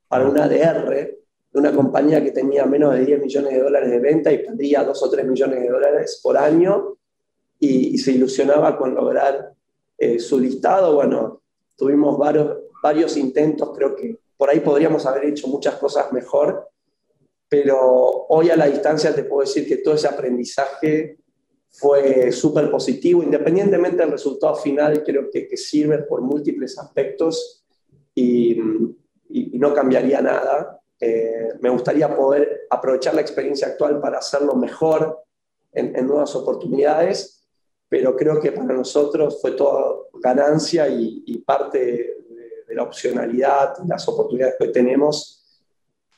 [0.07, 3.99] para una ADR de una compañía que tenía menos de 10 millones de dólares de
[3.99, 6.97] venta y perdía 2 o 3 millones de dólares por año
[7.59, 9.53] y, se ilusionaba con lograr
[9.97, 10.95] eh, su listado.
[10.95, 11.41] Bueno,
[11.75, 16.69] tuvimos varios, varios intentos, creo que por ahí podríamos haber hecho muchas cosas mejor,
[17.49, 21.17] pero hoy a la distancia te puedo decir que todo ese aprendizaje
[21.69, 27.63] fue súper positivo, independientemente del resultado final, creo que, que sirve por múltiples aspectos
[28.15, 28.57] y,
[29.29, 30.79] no cambiaría nada.
[30.99, 35.23] Eh, me gustaría poder aprovechar la experiencia actual para hacerlo mejor
[35.73, 37.36] en, nuevas oportunidades,
[37.89, 41.95] pero creo que para nosotros fue toda ganancia y, parte de,
[42.67, 45.37] de, la opcionalidad, las oportunidades que tenemos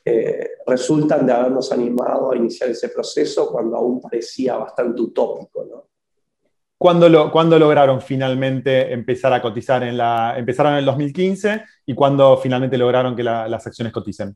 [0.03, 5.65] eh, resultan de habernos animado a iniciar ese proceso cuando aún parecía bastante utópico.
[5.65, 5.88] ¿no?
[6.77, 9.84] ¿Cuándo, lo, ¿Cuándo, lograron finalmente empezar a cotizar?
[9.84, 14.36] En la, empezaron en el 2015 y cuándo finalmente lograron que las acciones coticen?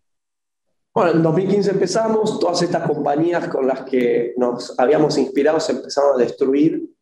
[0.93, 6.15] Bueno, en 2015 empezamos, todas estas compañías con las que nos habíamos inspirado se empezaron
[6.15, 6.92] a destruir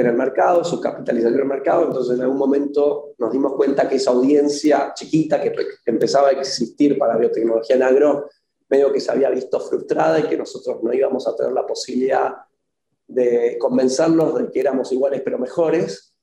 [0.00, 3.88] en el mercado, su capitalización en el mercado, entonces en algún momento nos dimos cuenta
[3.88, 5.52] que esa audiencia chiquita que
[5.86, 8.28] empezaba a existir para biotecnología en agro,
[8.68, 12.34] medio que se había visto frustrada y que nosotros no íbamos a tener la posibilidad
[13.06, 16.14] de convencerlos de que éramos iguales pero mejores.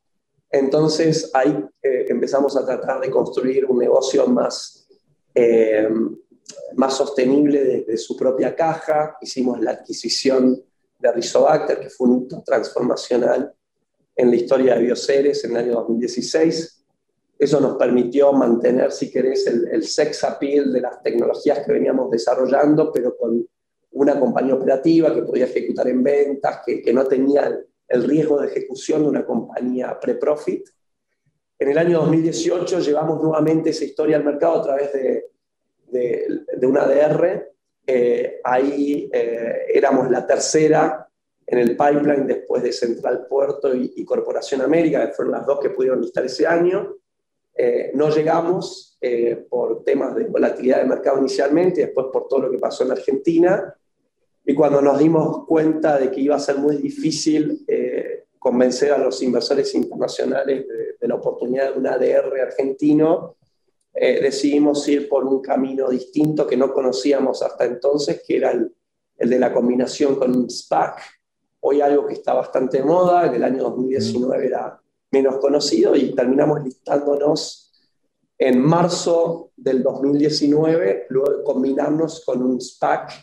[0.50, 4.88] Entonces ahí eh, empezamos a tratar de construir un negocio más,
[5.34, 5.90] eh,
[6.76, 9.18] más sostenible desde su propia caja.
[9.20, 10.64] Hicimos la adquisición
[11.00, 13.54] de Rizobacter, que fue un hito transformacional
[14.15, 16.84] en la historia de Bioceres en el año 2016.
[17.38, 22.10] Eso nos permitió mantener, si querés, el, el sex appeal de las tecnologías que veníamos
[22.10, 23.45] desarrollando, pero con
[23.91, 27.51] una compañía operativa que podía ejecutar en ventas, que, que no tenía
[27.88, 30.67] el, riesgo de ejecución de una compañía pre-profit.
[31.58, 35.25] En el año 2018 llevamos nuevamente esa historia al mercado a través de,
[35.88, 37.54] de, de una ADR.
[37.88, 41.05] Eh, ahí eh, éramos la tercera
[41.48, 45.70] en el pipeline después de Central Puerto y, Corporación América, que fueron las dos que
[45.70, 46.96] pudieron listar ese año.
[47.56, 52.42] Eh, no llegamos eh, por temas de volatilidad de mercado inicialmente, y después por todo
[52.42, 53.76] lo que pasó en Argentina.
[54.44, 58.98] Y cuando nos dimos cuenta de que iba a ser muy difícil eh, convencer a
[58.98, 63.36] los inversores internacionales de, la oportunidad de un ADR argentino,
[63.94, 68.74] decidimos ir por un camino distinto que no conocíamos hasta entonces, que era el,
[69.18, 71.00] el de la combinación con un SPAC,
[71.67, 74.80] hoy algo que está bastante de moda, en el año 2019 era
[75.12, 77.71] menos conocido y terminamos listándonos
[78.38, 83.13] en marzo del 2019, luego de combinarnos con un SPAC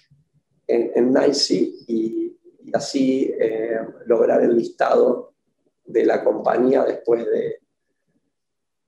[0.67, 1.55] en, en NICE
[1.87, 2.37] y,
[2.73, 5.35] así eh, lograr el listado
[5.85, 7.59] de la compañía después de,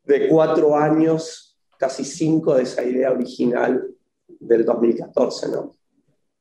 [0.05, 3.87] de cuatro años, casi cinco de esa idea original
[4.27, 5.49] del 2014.
[5.49, 5.77] ¿no?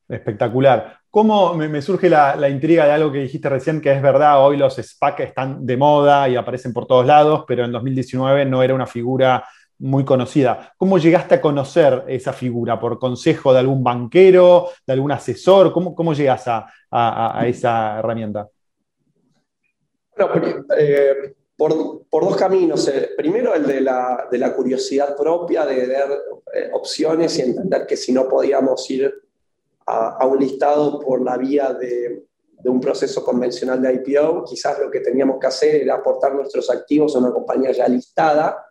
[0.07, 1.02] Espectacular.
[1.13, 4.77] ¿Cómo me, surge la, intriga de algo que dijiste recién, que es verdad, hoy los
[4.77, 8.87] SPAC están de moda y aparecen por todos lados, pero en 2019 no era una
[8.87, 9.45] figura
[9.77, 10.73] muy conocida.
[10.75, 12.79] ¿Cómo llegaste a conocer esa figura?
[12.79, 15.71] ¿Por consejo de algún banquero, de algún asesor?
[15.71, 18.49] ¿Cómo, cómo llegas a, esa herramienta?
[20.79, 21.75] Eh, por,
[22.09, 22.87] dos caminos.
[22.87, 26.07] Eh, primero el de la, curiosidad propia, de ver
[26.55, 29.13] eh, opciones y entender que si no podíamos ir
[29.85, 32.25] a, un listado por la vía de,
[32.65, 37.13] un proceso convencional de IPO, quizás lo que teníamos que hacer era aportar nuestros activos
[37.13, 38.65] a una compañía ya listada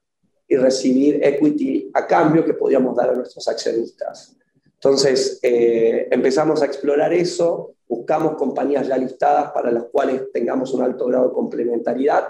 [0.48, 4.34] y recibir equity a cambio que podíamos dar a nuestros accionistas.
[4.64, 10.82] Entonces, eh, empezamos a explorar eso, buscamos compañías ya listadas para las cuales tengamos un
[10.82, 12.28] alto grado de complementariedad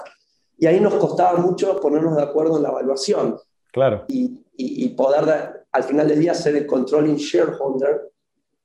[0.59, 3.38] y ahí nos costaba mucho ponernos de acuerdo en la evaluación.
[3.73, 4.05] Claro.
[4.09, 8.12] Y, y poder, al final del día, ser el controlling shareholder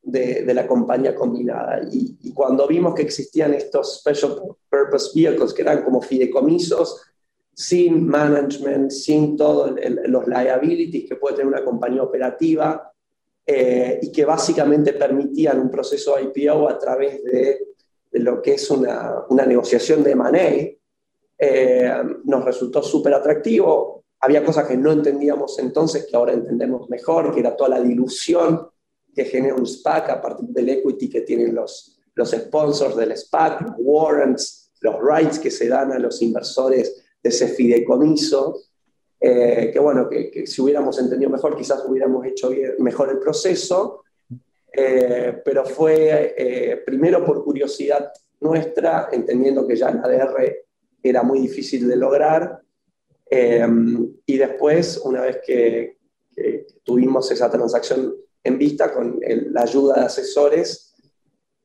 [0.02, 1.82] de, la compañía combinada.
[1.92, 4.36] Y, cuando vimos que existían estos Special
[4.70, 7.02] Purpose Vehicles, que eran como fideicomisos,
[7.54, 9.72] sin management, sin todos
[10.06, 12.92] los liabilities que puede tener una compañía operativa,
[13.46, 17.68] eh, y que básicamente permitían un proceso IPO a través de,
[18.12, 20.78] lo que es una, una negociación de money,
[21.38, 24.04] eh, nos resultó súper atractivo.
[24.20, 28.68] Había cosas que no entendíamos entonces que ahora entendemos mejor, que era toda la dilución
[29.18, 33.62] que genera un SPAC a partir del equity que tienen los, los sponsors del SPAC,
[33.62, 38.62] los warrants, los rights que se dan a los inversores de ese fideicomiso.
[39.20, 44.04] Eh, que bueno, que, si hubiéramos entendido mejor, quizás hubiéramos hecho mejor el proceso,
[44.72, 50.58] eh, pero fue eh, primero por curiosidad nuestra, entendiendo que ya el ADR
[51.02, 52.62] era muy difícil de lograr,
[53.30, 55.98] y después, una vez que,
[56.34, 59.20] que tuvimos esa transacción en vista con
[59.52, 60.96] la ayuda de asesores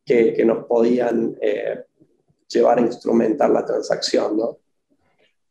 [0.04, 1.84] que, nos podían eh,
[2.48, 4.38] llevar a instrumentar la transacción.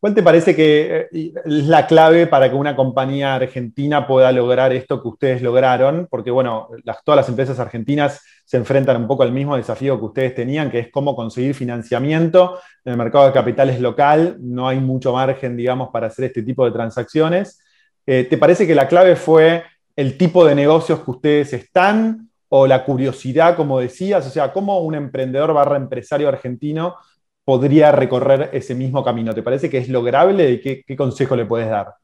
[0.01, 4.73] ¿Cuál te parece que eh, es la clave para que una compañía argentina pueda lograr
[4.73, 6.07] esto que ustedes lograron?
[6.10, 6.69] Porque, bueno,
[7.05, 10.79] todas las empresas argentinas se enfrentan un poco al mismo desafío que ustedes tenían, que
[10.79, 12.60] es cómo conseguir financiamiento.
[12.84, 16.65] En el mercado de capitales local no hay mucho margen, digamos, para hacer este tipo
[16.65, 17.60] de transacciones.
[18.07, 19.63] Eh, ¿Te parece que la clave fue
[19.95, 24.27] el tipo de negocios que ustedes están o la curiosidad, como decías?
[24.27, 26.95] O sea, ¿cómo un emprendedor barra empresario argentino
[27.43, 29.34] podría recorrer ese mismo camino?
[29.34, 31.95] ¿Te parece que es lograble y qué, consejo le puedes dar?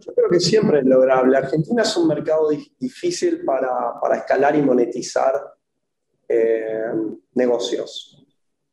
[0.00, 1.36] Yo creo que siempre es lograble.
[1.36, 2.48] Argentina es un mercado
[2.78, 5.34] difícil para, escalar y monetizar
[6.28, 6.92] eh,
[7.34, 8.26] negocios.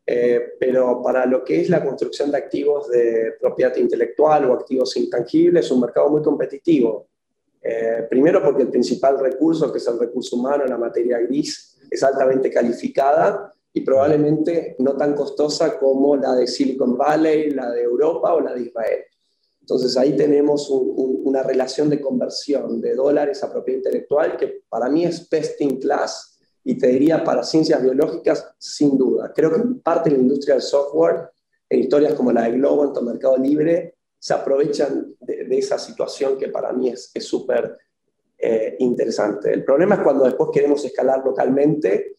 [0.07, 4.95] Eh, pero para lo que es la construcción de activos de propiedad intelectual o activos
[4.97, 7.07] intangibles, es un mercado muy competitivo.
[7.67, 12.03] Eh, primero porque el principal recurso, que es el recurso humano, la materia gris, es
[12.03, 18.35] altamente calificada y probablemente no tan costosa como la de Silicon Valley, la de Europa
[18.35, 18.99] o la de Israel.
[19.59, 25.03] Entonces ahí tenemos una relación de conversión de dólares a propiedad intelectual que para mí
[25.03, 29.33] es best in class y te diría para ciencias biológicas sin duda.
[29.35, 31.31] Creo que parte de la industria del software,
[31.67, 33.94] en historias como la de Globo, en Mercado Libre,
[34.25, 37.77] se aprovechan de, esa situación que para mí es súper
[38.39, 39.53] eh, interesante.
[39.53, 42.15] El problema es cuando después queremos escalar localmente,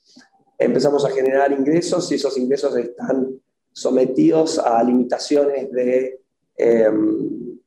[0.56, 3.40] empezamos a generar ingresos y esos ingresos están
[3.72, 6.20] sometidos a limitaciones de,
[6.56, 7.58] em,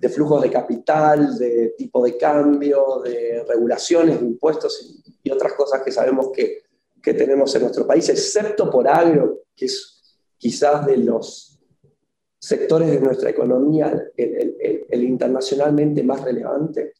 [0.00, 5.82] de flujos de capital, de tipo de cambio, de regulaciones, de impuestos y, otras cosas
[5.84, 6.62] que sabemos que,
[7.00, 11.57] que tenemos en nuestro país, excepto por agro, que es quizás de los
[12.48, 16.94] sectores de nuestra economía el, internacionalmente más relevante,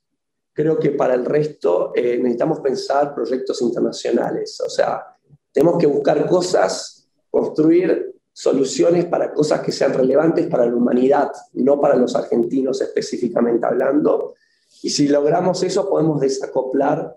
[0.53, 4.61] creo que para el resto eh, necesitamos pensar proyectos internacionales.
[4.61, 5.17] O sea,
[5.51, 11.81] tenemos que buscar cosas, construir soluciones para cosas que sean relevantes para la humanidad, no
[11.81, 14.35] para los argentinos específicamente hablando.
[14.83, 17.17] Y si logramos eso, podemos desacoplar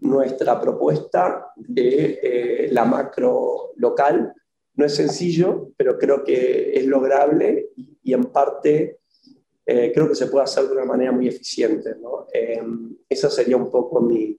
[0.00, 4.34] nuestra propuesta de eh, la macro local.
[4.74, 8.98] No es sencillo, pero creo que es lograble y, en parte
[9.64, 11.94] eh, creo que se puede hacer de una manera muy eficiente.
[12.32, 12.62] Eh,
[13.08, 14.36] esa sería un poco mi,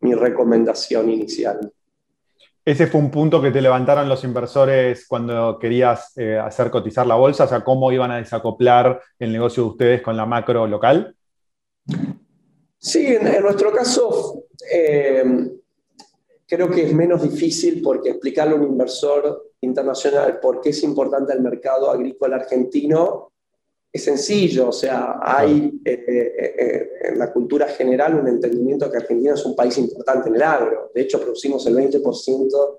[0.00, 1.72] mi recomendación inicial.
[2.64, 7.16] Ese fue un punto que te levantaron los inversores cuando querías eh, hacer cotizar la
[7.16, 11.16] bolsa, o sea, cómo iban a desacoplar el negocio de ustedes con la macro local.
[12.78, 15.24] Sí, en, nuestro caso eh,
[16.52, 21.32] creo que es menos difícil porque explicarle a un inversor internacional por qué es importante
[21.32, 23.32] el mercado agrícola argentino
[23.90, 28.98] es sencillo, o sea, hay eh, eh, eh, en la cultura general un entendimiento que
[28.98, 30.90] Argentina es un país importante en el agro.
[30.94, 32.78] De hecho, producimos el 20%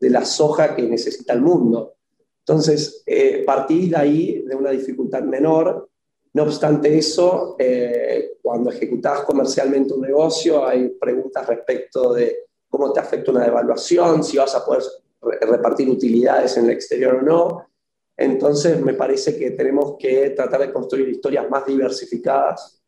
[0.00, 1.94] de la soja que necesita el mundo.
[2.40, 3.04] Entonces,
[3.46, 5.88] partí de ahí de una dificultad menor.
[6.34, 7.56] No obstante eso,
[8.42, 12.44] cuando ejecutás comercialmente un negocio, hay preguntas respecto de
[12.76, 14.82] cómo te afecta una devaluación, si vas a poder
[15.40, 17.66] repartir utilidades en el exterior o no
[18.16, 22.80] entonces, me parece que tenemos que tratar de construir historias más diversificadas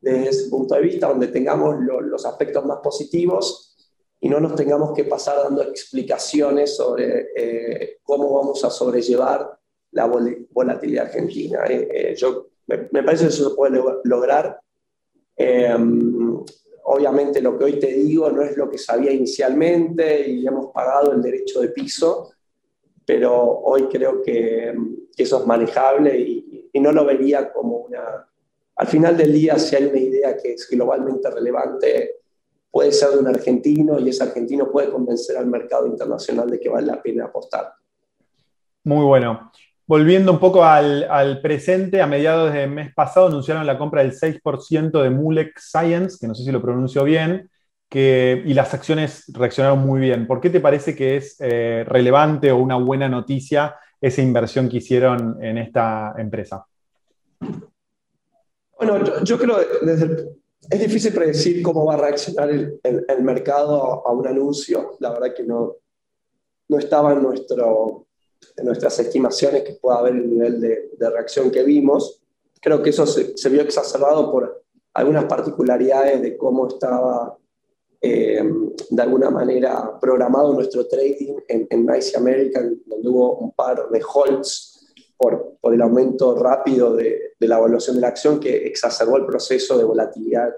[0.00, 3.76] desde ese punto de vista, donde tengamos los aspectos más positivos
[4.18, 9.58] y no nos tengamos que pasar dando explicaciones sobre eh, cómo vamos a sobrellevar
[9.92, 11.64] la volatilidad argentina.
[11.66, 14.60] Eh, eh, yo, me, parece que eso se puede lograr.
[16.84, 21.12] Obviamente lo que hoy te digo no es lo que sabía inicialmente y hemos pagado
[21.12, 22.30] el derecho de piso
[23.10, 24.72] pero hoy creo que,
[25.16, 28.26] eso es manejable y, no lo vería como una...
[28.76, 32.12] Al final del día, si hay una idea que es globalmente relevante,
[32.70, 36.68] puede ser de un argentino y ese argentino puede convencer al mercado internacional de que
[36.68, 37.74] vale la pena apostar.
[38.84, 39.50] Muy bueno.
[39.90, 45.02] Volviendo un poco al, presente, a mediados del mes pasado anunciaron la compra del 6%
[45.02, 47.50] de Mulex Science, que no sé si lo pronuncio bien,
[47.92, 50.28] y las acciones reaccionaron muy bien.
[50.28, 54.76] ¿Por qué te parece que es eh, relevante o una buena noticia esa inversión que
[54.76, 56.64] hicieron en esta empresa?
[58.78, 60.28] Bueno, yo, creo que
[60.70, 64.92] es difícil predecir cómo va a reaccionar el, mercado a un anuncio.
[65.00, 65.78] La verdad que no,
[66.68, 68.06] no estaba en, nuestro,
[68.56, 72.20] en nuestras estimaciones que pueda haber el nivel de, reacción que vimos.
[72.60, 74.62] Creo que eso se, se vio exacerbado por
[74.94, 77.36] algunas particularidades de cómo estaba
[78.02, 78.42] eh,
[78.88, 84.02] de alguna manera programado nuestro trading en, en Nice American, donde hubo un par de
[84.02, 89.18] holds por, por el aumento rápido de, de, la evaluación de la acción que exacerbó
[89.18, 90.54] el proceso de volatilidad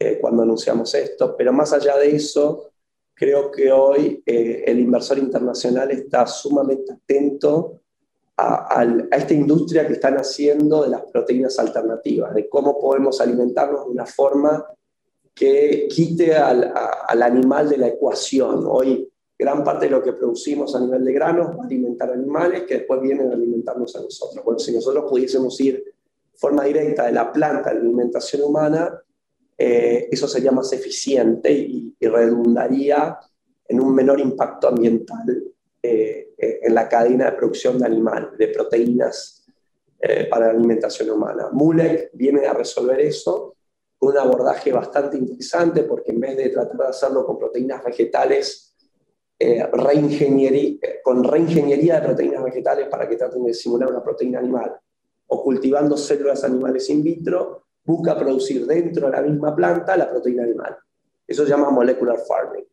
[0.00, 1.36] eh, cuando anunciamos esto.
[1.36, 2.67] Pero más allá de eso,
[3.18, 7.80] creo que hoy eh, el inversor internacional está sumamente atento
[8.36, 13.86] a, a, esta industria que están haciendo de las proteínas alternativas, de cómo podemos alimentarnos
[13.86, 14.64] de una forma
[15.34, 16.72] que quite al,
[17.08, 18.64] al, animal de la ecuación.
[18.66, 22.62] Hoy gran parte de lo que producimos a nivel de granos va a alimentar animales
[22.62, 24.44] que después vienen a alimentarnos a nosotros.
[24.44, 29.02] Bueno, si nosotros pudiésemos ir de forma directa de la planta a la alimentación humana,
[29.58, 33.18] eh, eso sería más eficiente y, redundaría
[33.66, 35.42] en un menor impacto ambiental
[35.82, 39.34] eh, eh, en la cadena de producción de animales, de proteínas
[40.30, 41.48] para la alimentación humana.
[41.50, 43.56] MULEC viene a resolver eso
[43.98, 48.76] con un abordaje bastante interesante, porque en vez de tratar de hacerlo con proteínas vegetales,
[49.40, 49.64] eh,
[51.02, 54.76] con reingeniería de proteínas vegetales para que traten de simular una proteína animal,
[55.26, 60.44] o cultivando células animales in vitro, busca producir dentro de la misma planta la proteína
[60.44, 60.76] animal.
[61.26, 62.64] Eso se llama molecular farming.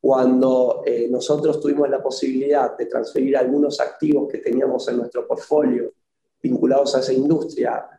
[0.00, 5.92] Cuando eh, nosotros tuvimos la posibilidad de transferir algunos activos que teníamos en nuestro portfolio
[6.40, 7.90] vinculados a esa industria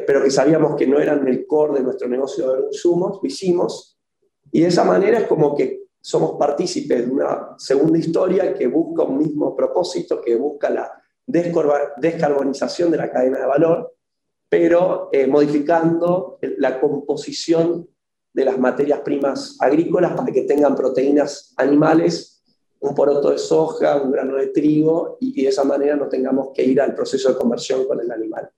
[0.00, 3.98] pero que sabíamos que no eran el core de nuestro negocio de consumos, lo hicimos.
[4.50, 9.04] Y de esa manera es como que somos partícipes de una segunda historia que busca
[9.04, 10.92] un mismo propósito, que busca la
[11.26, 13.93] descarbonización de la cadena de valor,
[14.54, 17.88] pero eh, modificando la composición
[18.32, 22.40] de las materias primas agrícolas para que tengan proteínas animales,
[22.78, 26.62] un poroto de soja, un grano de trigo, y de esa manera no tengamos que
[26.62, 28.48] ir al proceso de conversión con el animal.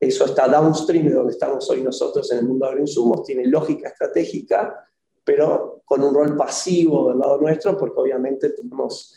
[0.00, 3.90] Eso está downstream de donde estamos hoy nosotros en el mundo de agroinsumos, tiene lógica
[3.90, 4.84] estratégica,
[5.22, 9.16] pero con un rol pasivo del lado nuestro, porque obviamente tenemos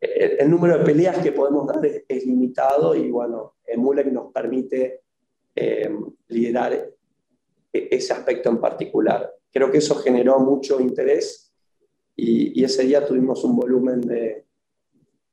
[0.00, 5.01] eh, el, número de peleas que podemos dar es, limitado y bueno, Mulek nos permite
[5.54, 5.90] eh,
[6.28, 6.72] liderar
[7.72, 9.30] e, ese aspecto en particular.
[9.52, 11.52] Creo que eso generó mucho interés
[12.16, 14.44] y, ese día tuvimos un volumen de,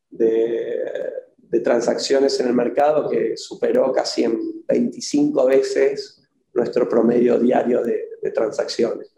[0.09, 8.07] de, transacciones en el mercado que superó casi en 25 veces nuestro promedio diario de,
[8.33, 9.13] transacciones.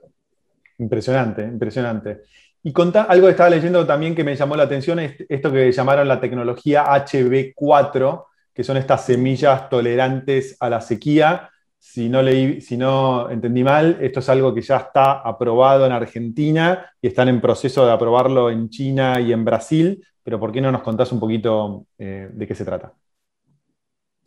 [0.78, 2.22] Impresionante, impresionante.
[2.64, 5.72] Y conta, algo que estaba leyendo también que me llamó la atención es esto que
[5.72, 11.50] llamaron la tecnología HB4, que son estas semillas tolerantes a la sequía.
[11.80, 15.92] Si no, leí, si no entendí mal, esto es algo que ya está aprobado en
[15.92, 20.62] Argentina y están en proceso de aprobarlo en China y en Brasil, pero ¿por qué
[20.62, 22.94] no nos contás un poquito eh, de qué se trata?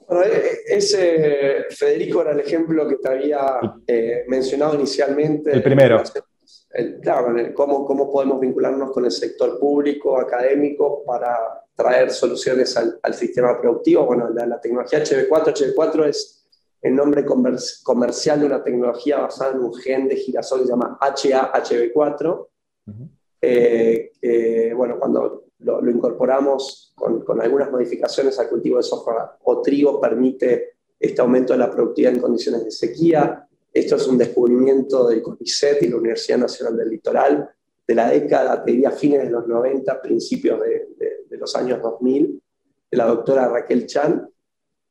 [0.09, 3.41] Bueno, e, ese, Federico era el ejemplo que te había
[3.87, 5.53] eh, mencionado inicialmente.
[5.53, 6.03] El primero.
[7.03, 13.61] claro, cómo, cómo podemos vincularnos con el sector público, académico, para traer soluciones al, sistema
[13.61, 14.07] productivo.
[14.07, 16.47] Bueno, la, tecnología HB4, HB4 es
[16.81, 20.99] el nombre comercial de una tecnología basada en un gen de girasol que se llama
[21.01, 22.49] HA-HB4.
[23.41, 29.61] Eh, que, bueno, cuando lo, incorporamos con, con, algunas modificaciones al cultivo de soja o
[29.61, 33.47] trigo, permite este aumento de la productividad en condiciones de sequía.
[33.73, 37.51] Esto es un descubrimiento del CONICET y la Universidad Nacional del Litoral
[37.87, 40.94] de la década, te diría fines de los 90, principios de,
[41.45, 42.43] los años 2000,
[42.91, 44.27] de la doctora Raquel Chan,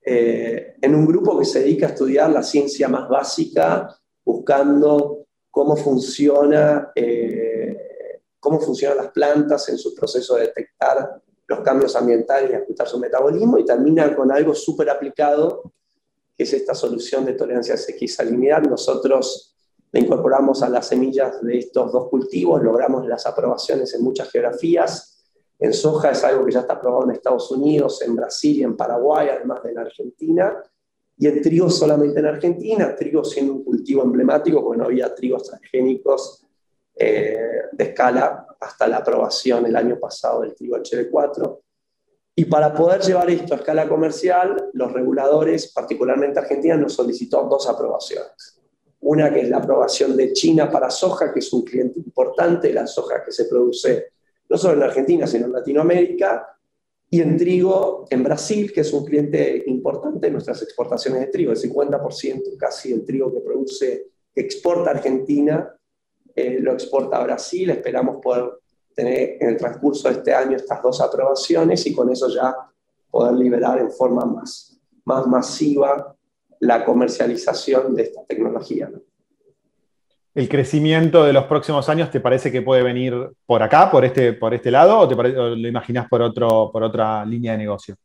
[0.06, 3.90] eh, en un grupo que se dedica a estudiar la ciencia más básica,
[4.24, 11.96] buscando cómo funciona, eh, cómo funcionan las plantas en su proceso de detectar los cambios
[11.96, 15.74] ambientales y ajustar su metabolismo, y termina con algo súper aplicado,
[16.36, 18.62] que es esta solución de tolerancia a salinidad.
[18.64, 19.56] Nosotros
[19.92, 25.13] la incorporamos a las semillas de estos dos cultivos, logramos las aprobaciones en muchas geografías.
[25.64, 28.76] En soja es algo que ya está aprobado en Estados Unidos, en Brasil y en
[28.76, 30.62] Paraguay, además de en Argentina.
[31.18, 35.44] Y en trigo solamente en Argentina, trigo siendo un cultivo emblemático, porque no había trigos
[35.44, 36.46] transgénicos
[36.94, 37.38] eh,
[37.72, 41.60] de escala hasta la aprobación el año pasado del trigo HB4.
[42.36, 47.70] Y para poder llevar esto a escala comercial, los reguladores, particularmente Argentina, nos solicitó dos
[47.70, 48.60] aprobaciones.
[49.00, 52.86] Una que es la aprobación de China para soja, que es un cliente importante, la
[52.86, 54.13] soja que se produce
[54.54, 56.48] no solo en Argentina, sino en Latinoamérica,
[57.10, 61.52] y en trigo en Brasil, que es un cliente importante en nuestras exportaciones de trigo.
[61.52, 65.76] El 50% casi del trigo que produce, que exporta Argentina,
[66.36, 67.72] eh, lo exporta a Brasil.
[67.72, 68.46] Esperamos poder
[68.94, 72.56] tener en el transcurso de este año estas dos aprobaciones y con eso ya
[73.10, 76.16] poder liberar en forma más, más masiva
[76.60, 78.92] la comercialización de esta tecnología.
[80.36, 83.14] ¿El crecimiento de los próximos años te parece que puede venir
[83.46, 87.24] por acá, por este, por este lado, o, te lo imaginas por, otro, por otra
[87.24, 87.96] línea de negocio?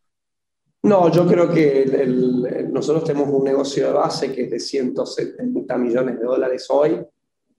[0.83, 1.87] No, yo creo que
[2.71, 7.01] nosotros tenemos un negocio de base que es de 170 millones de dólares hoy,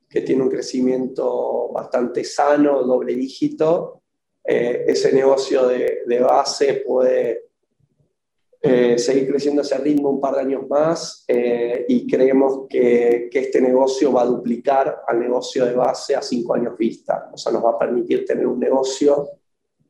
[0.08, 4.04] que tiene un crecimiento bastante sano, doble dígito.
[4.44, 7.49] Eh, ese negocio de, de base puede
[8.62, 13.30] eh, seguir creciendo a ese ritmo un par de años más eh, y creemos que,
[13.32, 17.30] que, este negocio va a duplicar al negocio de base a cinco años vista.
[17.34, 19.30] O sea, nos va a permitir tener un negocio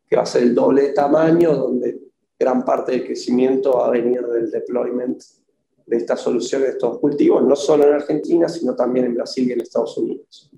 [0.08, 2.00] que va a ser el doble de tamaño, donde
[2.38, 5.22] gran parte del crecimiento va a venir del deployment
[5.86, 9.54] de estas soluciones, de estos cultivos, no solo en Argentina, sino también en Brasil y
[9.54, 10.49] en Estados Unidos.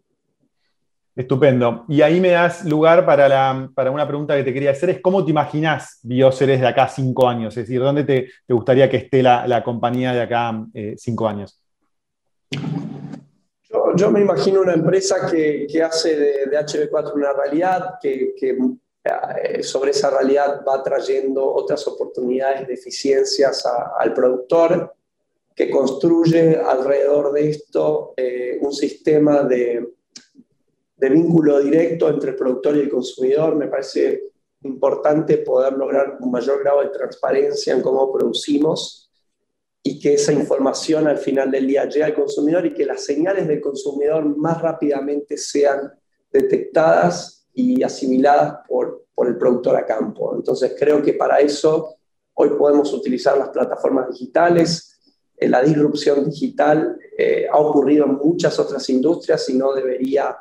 [1.22, 1.86] Estupendo.
[1.88, 5.24] Y ahí me das lugar para, para, una pregunta que te quería hacer, es cómo
[5.24, 7.55] te imaginas Bioceres de acá cinco años?
[7.55, 11.61] Es decir, ¿dónde te, gustaría que esté la, compañía de acá eh, cinco años?
[13.95, 20.09] Yo, me imagino una empresa que, hace de, HB4 una realidad, que, eh, sobre esa
[20.09, 23.63] realidad va trayendo otras oportunidades de eficiencias
[23.99, 24.93] al productor,
[25.55, 29.86] que construye alrededor de esto eh, un sistema de
[31.01, 33.55] de vínculo directo entre el productor y el consumidor.
[33.55, 39.09] Me parece importante poder lograr un mayor grado de transparencia en cómo producimos
[39.81, 43.47] y que esa información al final del día llegue al consumidor y que las señales
[43.47, 45.91] del consumidor más rápidamente sean
[46.31, 50.35] detectadas y asimiladas por, por el productor a campo.
[50.35, 51.95] Entonces creo que para eso
[52.35, 54.99] hoy podemos utilizar las plataformas digitales.
[55.35, 60.37] Eh, la disrupción digital eh, ha ocurrido en muchas otras industrias y no debería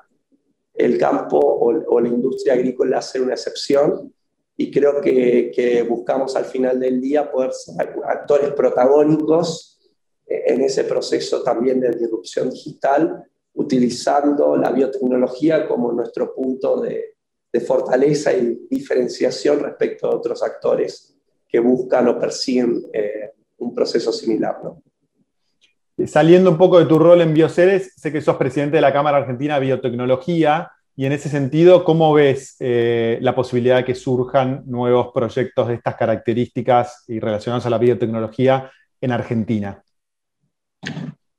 [0.85, 4.13] el campo o, la industria agrícola hacer una excepción
[4.57, 9.79] y creo que, buscamos al final del día poder ser actores protagónicos
[10.27, 13.25] en ese proceso también de disrupción digital,
[13.55, 17.07] utilizando la biotecnología como nuestro punto de,
[17.67, 21.17] fortaleza y diferenciación respecto a otros actores
[21.49, 24.61] que buscan o persiguen eh, un proceso similar.
[24.63, 24.81] ¿no?
[26.07, 29.19] Saliendo un poco de tu rol en Bioceres, sé que sos presidente de la Cámara
[29.19, 34.63] Argentina de Biotecnología Y en ese sentido, ¿cómo ves eh, la posibilidad de que surjan
[34.67, 38.71] nuevos proyectos de estas características y relacionados a la biotecnología
[39.01, 39.83] en Argentina?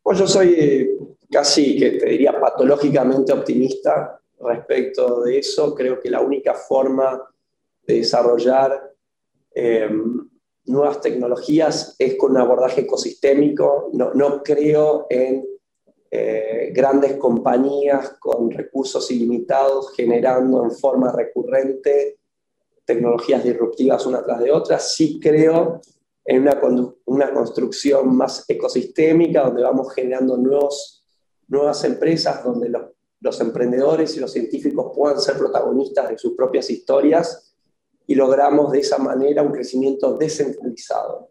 [0.01, 0.97] Pues yo soy
[1.29, 5.75] casi que te diría patológicamente optimista respecto de eso.
[5.75, 7.21] Creo que la única forma
[7.85, 8.91] de desarrollar
[10.71, 13.89] nuevas tecnologías es con un abordaje ecosistémico.
[13.93, 15.45] No, creo en
[16.09, 22.19] eh, grandes compañías con recursos ilimitados generando en forma recurrente
[22.85, 24.79] tecnologías disruptivas una tras de otra.
[24.79, 25.81] Sí creo
[26.25, 26.47] en
[27.05, 31.03] una, construcción más ecosistémica donde vamos generando nuevos,
[31.47, 32.71] nuevas empresas, donde
[33.19, 37.50] los emprendedores y los científicos puedan ser protagonistas de sus propias historias
[38.07, 41.29] y logramos de esa manera un crecimiento descentralizado.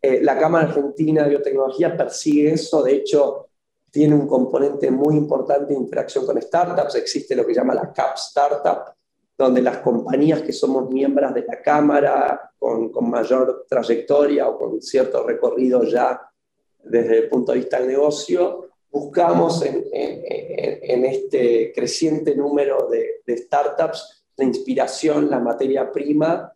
[0.00, 3.48] Eh, la Cámara Argentina de Biotecnología persigue eso, de hecho
[3.90, 8.16] tiene un componente muy importante de interacción con startups, existe lo que llama la CAP
[8.16, 8.94] Startup,
[9.38, 14.82] donde las compañías que somos miembros de la Cámara, con, con mayor trayectoria o con
[14.82, 16.20] cierto recorrido ya
[16.82, 23.36] desde el punto de vista del negocio, buscamos en, en, este creciente número de, de,
[23.36, 26.52] startups la inspiración, la materia prima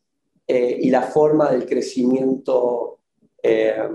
[0.46, 2.98] eh, y la forma del crecimiento
[3.42, 3.88] eh,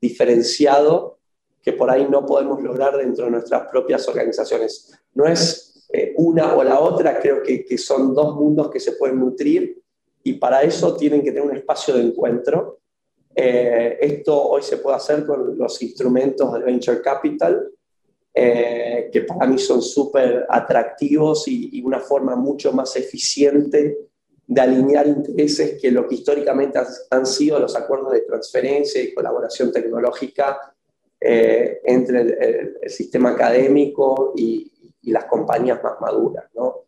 [0.00, 1.18] diferenciado
[1.62, 4.92] que por ahí no podemos lograr dentro de nuestras propias organizaciones.
[5.14, 8.92] No es eh, una o la otra, creo que, que son dos mundos que se
[8.92, 9.80] pueden nutrir
[10.22, 12.80] y para eso tienen que tener un espacio de encuentro
[13.34, 17.68] eh, esto hoy se puede hacer con los instrumentos de Venture Capital,
[18.36, 23.98] eh, que para mí son súper atractivos y, una forma mucho más eficiente
[24.46, 26.80] de alinear intereses que lo que históricamente
[27.10, 30.74] han, sido los acuerdos de transferencia y colaboración tecnológica
[31.20, 34.70] eh, entre el, sistema académico y,
[35.02, 36.46] las compañías más maduras.
[36.54, 36.86] ¿no?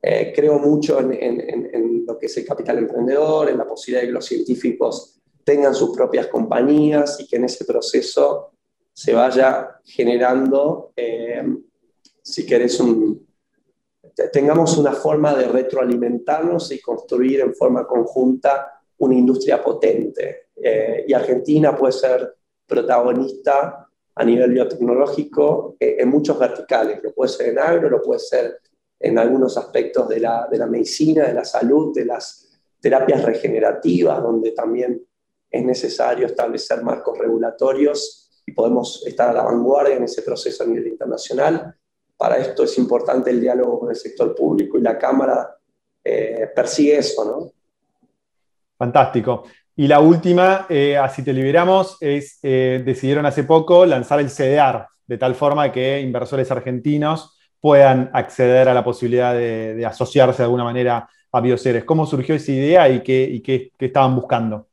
[0.00, 4.14] creo mucho en, en, lo que es el capital emprendedor, en la posibilidad de que
[4.14, 8.52] los científicos tengan sus propias compañías y que en ese proceso
[8.98, 11.40] se vaya generando, eh,
[12.20, 13.28] si querés, un,
[14.32, 20.48] tengamos una forma de retroalimentarnos y construir en forma conjunta una industria potente.
[20.56, 27.00] Eh, y Argentina puede ser protagonista a nivel biotecnológico eh, en muchos verticales.
[27.00, 28.58] Lo puede ser en agro, lo puede ser
[28.98, 32.48] en algunos aspectos de la, de la medicina, de la salud, de las
[32.80, 35.00] terapias regenerativas, donde también
[35.48, 40.66] es necesario establecer marcos regulatorios y podemos estar a la vanguardia en ese proceso a
[40.66, 41.74] nivel internacional.
[42.16, 45.54] Para esto es importante el diálogo con el sector público y la Cámara
[46.02, 47.52] eh, persigue eso, ¿no?
[48.78, 49.44] Fantástico.
[49.76, 54.86] Y la última, eh, así te liberamos, es, eh, decidieron hace poco lanzar el CDR,
[55.06, 60.64] de tal forma que inversores argentinos puedan acceder a la posibilidad de, asociarse de alguna
[60.64, 61.84] manera a Bioceres.
[61.84, 64.67] ¿Cómo surgió esa idea y qué estaban buscando?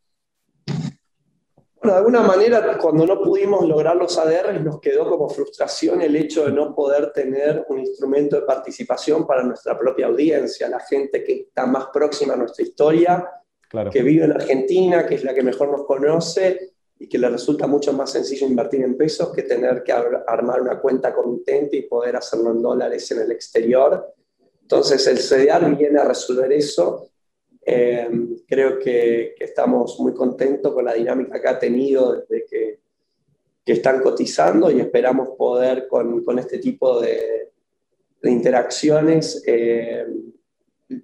[1.91, 6.45] De alguna manera, cuando no pudimos lograr los ADR, nos quedó como frustración el hecho
[6.45, 11.33] de no poder tener un instrumento de participación para nuestra propia audiencia, la gente que
[11.33, 13.29] está más próxima a nuestra historia,
[13.91, 17.67] que vive en Argentina, que es la que mejor nos conoce y que le resulta
[17.67, 22.15] mucho más sencillo invertir en pesos que tener que armar una cuenta comitente y poder
[22.15, 24.13] hacerlo en dólares en el exterior.
[24.61, 27.09] Entonces, el CDR viene a resolver eso
[27.65, 28.09] eh,
[28.47, 32.79] creo que, estamos muy contentos con la dinámica que ha tenido desde que,
[33.63, 37.51] que están cotizando y esperamos poder con, con este tipo de,
[38.21, 40.05] de interacciones eh,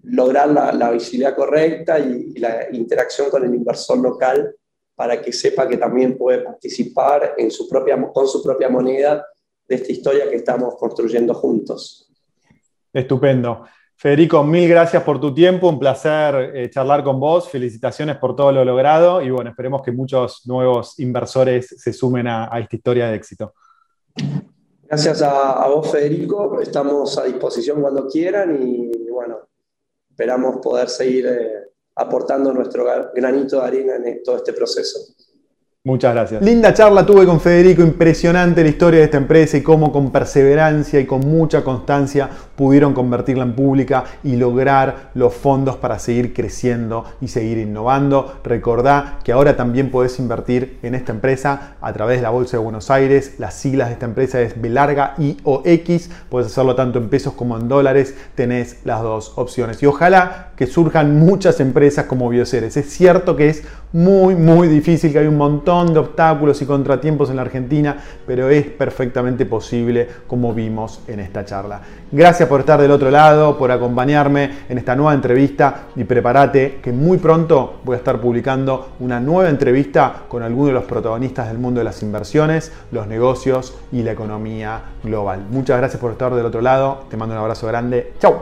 [0.03, 4.55] lograr la, la, visibilidad correcta y, la interacción con el inversor local
[4.95, 9.25] para que sepa que también puede participar en su propia, con su propia moneda
[9.67, 12.07] de esta historia que estamos construyendo juntos.
[12.93, 13.65] Estupendo.
[14.01, 18.51] Federico, mil gracias por tu tiempo, un placer eh, charlar con vos, felicitaciones por todo
[18.51, 23.15] lo logrado y bueno, esperemos que muchos nuevos inversores se sumen a, esta historia de
[23.15, 23.53] éxito.
[24.87, 29.37] Gracias a, vos, Federico, estamos a disposición cuando quieran y bueno,
[30.09, 32.83] esperamos poder seguir eh, aportando nuestro
[33.13, 35.13] granito de arena en todo este proceso.
[35.83, 36.43] Muchas gracias.
[36.43, 40.99] Linda charla tuve con Federico, impresionante la historia de esta empresa y cómo con perseverancia
[40.99, 42.29] y con mucha constancia
[42.61, 48.35] pudieron convertirla en pública y lograr los fondos para seguir creciendo y seguir innovando.
[48.43, 52.63] Recordá que ahora también podés invertir en esta empresa a través de la Bolsa de
[52.63, 53.39] Buenos Aires.
[53.39, 56.11] Las siglas de esta empresa es B larga IOX.
[56.29, 58.13] Puedes hacerlo tanto en pesos como en dólares.
[58.35, 59.81] Tenés las dos opciones.
[59.81, 62.77] Y ojalá que surjan muchas empresas como Bioceres.
[62.77, 67.31] Es cierto que es muy, muy difícil, que hay un montón de obstáculos y contratiempos
[67.31, 67.97] en la Argentina,
[68.27, 71.81] pero es perfectamente posible como vimos en esta charla.
[72.11, 76.91] Gracias por estar del otro lado, por acompañarme en esta nueva entrevista y prepárate que
[76.91, 81.59] muy pronto voy a estar publicando una nueva entrevista con algunos de los protagonistas del
[81.59, 85.45] mundo de las inversiones, los negocios y la economía global.
[85.49, 88.41] Muchas gracias por estar del otro lado, te mando un abrazo grande, chao.